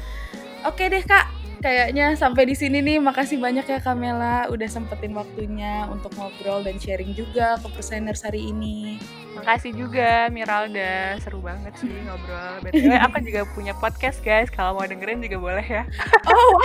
Oke 0.62 0.86
deh 0.86 1.02
kak, 1.02 1.28
kayaknya 1.64 2.12
sampai 2.12 2.44
di 2.44 2.52
sini 2.52 2.84
nih. 2.84 3.00
Makasih 3.00 3.40
banyak 3.40 3.64
ya 3.64 3.80
Kamela 3.80 4.52
udah 4.52 4.68
sempetin 4.68 5.16
waktunya 5.16 5.88
untuk 5.88 6.12
ngobrol 6.20 6.60
dan 6.60 6.76
sharing 6.76 7.16
juga 7.16 7.56
ke 7.56 7.68
perseners 7.72 8.20
hari 8.20 8.52
ini. 8.52 9.00
Makasih 9.34 9.72
juga 9.74 10.28
Miralda, 10.28 11.16
seru 11.24 11.40
banget 11.40 11.72
sih 11.80 11.90
ngobrol. 12.04 12.60
BTW 12.68 12.92
aku 13.00 13.18
juga 13.24 13.40
punya 13.56 13.72
podcast 13.80 14.20
guys, 14.20 14.52
kalau 14.52 14.78
mau 14.78 14.86
dengerin 14.86 15.24
juga 15.24 15.40
boleh 15.40 15.66
ya. 15.66 15.82
Oh, 16.28 16.54
wow. 16.54 16.60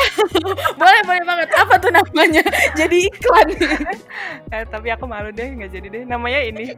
boleh 0.78 1.02
boleh 1.08 1.24
banget. 1.24 1.50
Apa 1.56 1.80
tuh 1.80 1.90
namanya? 1.96 2.44
Jadi 2.76 3.08
iklan 3.08 3.48
nih. 3.56 3.68
Eh, 4.50 4.66
tapi 4.66 4.90
aku 4.90 5.06
malu 5.06 5.30
deh 5.30 5.46
nggak 5.46 5.72
jadi 5.72 5.88
deh. 5.90 6.04
Namanya 6.10 6.42
ini 6.42 6.74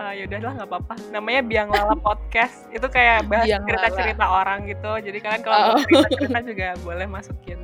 uh, 0.00 0.12
ya 0.12 0.24
udahlah 0.24 0.52
nggak 0.56 0.68
apa-apa. 0.68 0.94
Namanya 1.12 1.40
Biang 1.44 1.68
Lala 1.68 1.94
Podcast. 1.94 2.64
Itu 2.72 2.88
kayak 2.88 3.28
bahas 3.28 3.44
Biang 3.44 3.62
cerita-cerita 3.62 4.24
orang 4.24 4.64
gitu. 4.64 4.90
Jadi 4.98 5.18
kalian 5.20 5.42
kalau 5.44 5.58
Oh. 5.70 5.78
cerita-cerita 5.78 6.40
juga 6.42 6.66
boleh 6.80 7.06
masukin 7.06 7.58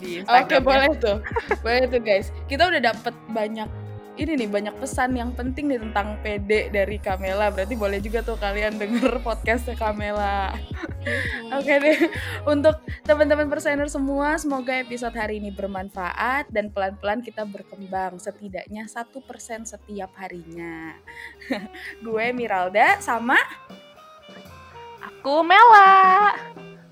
di 0.00 0.20
Oke 0.20 0.26
Instagram. 0.26 0.62
boleh 0.64 0.88
tuh, 0.96 1.16
boleh 1.60 1.82
tuh 1.86 2.00
guys. 2.00 2.26
Kita 2.48 2.66
udah 2.66 2.80
dapet 2.82 3.14
banyak 3.30 3.68
ini 4.14 4.38
nih 4.38 4.46
banyak 4.46 4.74
pesan 4.78 5.10
yang 5.12 5.34
penting 5.34 5.66
nih 5.66 5.82
tentang 5.82 6.14
PD 6.22 6.70
dari 6.70 6.96
Kamela. 6.96 7.50
Berarti 7.50 7.74
boleh 7.74 7.98
juga 7.98 8.22
tuh 8.22 8.38
kalian 8.38 8.78
denger 8.78 9.18
podcastnya 9.20 9.74
Kamela. 9.74 10.54
Oke 11.54 11.74
deh, 11.80 11.98
untuk 12.48 12.80
teman-teman 13.04 13.46
persener 13.46 13.88
semua, 13.92 14.36
semoga 14.40 14.72
episode 14.80 15.14
hari 15.14 15.38
ini 15.38 15.52
bermanfaat 15.52 16.48
dan 16.48 16.72
pelan-pelan 16.72 17.20
kita 17.20 17.44
berkembang 17.44 18.16
setidaknya 18.16 18.88
satu 18.88 19.20
persen 19.20 19.68
setiap 19.68 20.10
harinya. 20.18 20.96
Gue 22.04 22.32
Miralda 22.32 22.98
sama 23.04 23.36
Aku 25.04 25.44
Mela. 25.44 26.34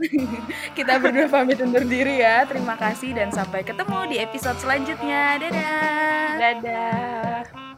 kita 0.78 0.98
berdua 0.98 1.30
pamit 1.30 1.60
undur 1.62 1.84
diri 1.86 2.20
ya. 2.20 2.44
Terima 2.44 2.74
kasih 2.76 3.14
dan 3.16 3.30
sampai 3.30 3.62
ketemu 3.62 3.98
di 4.10 4.16
episode 4.20 4.58
selanjutnya. 4.58 5.38
Dadah. 5.40 6.28
Dadah. 6.38 7.71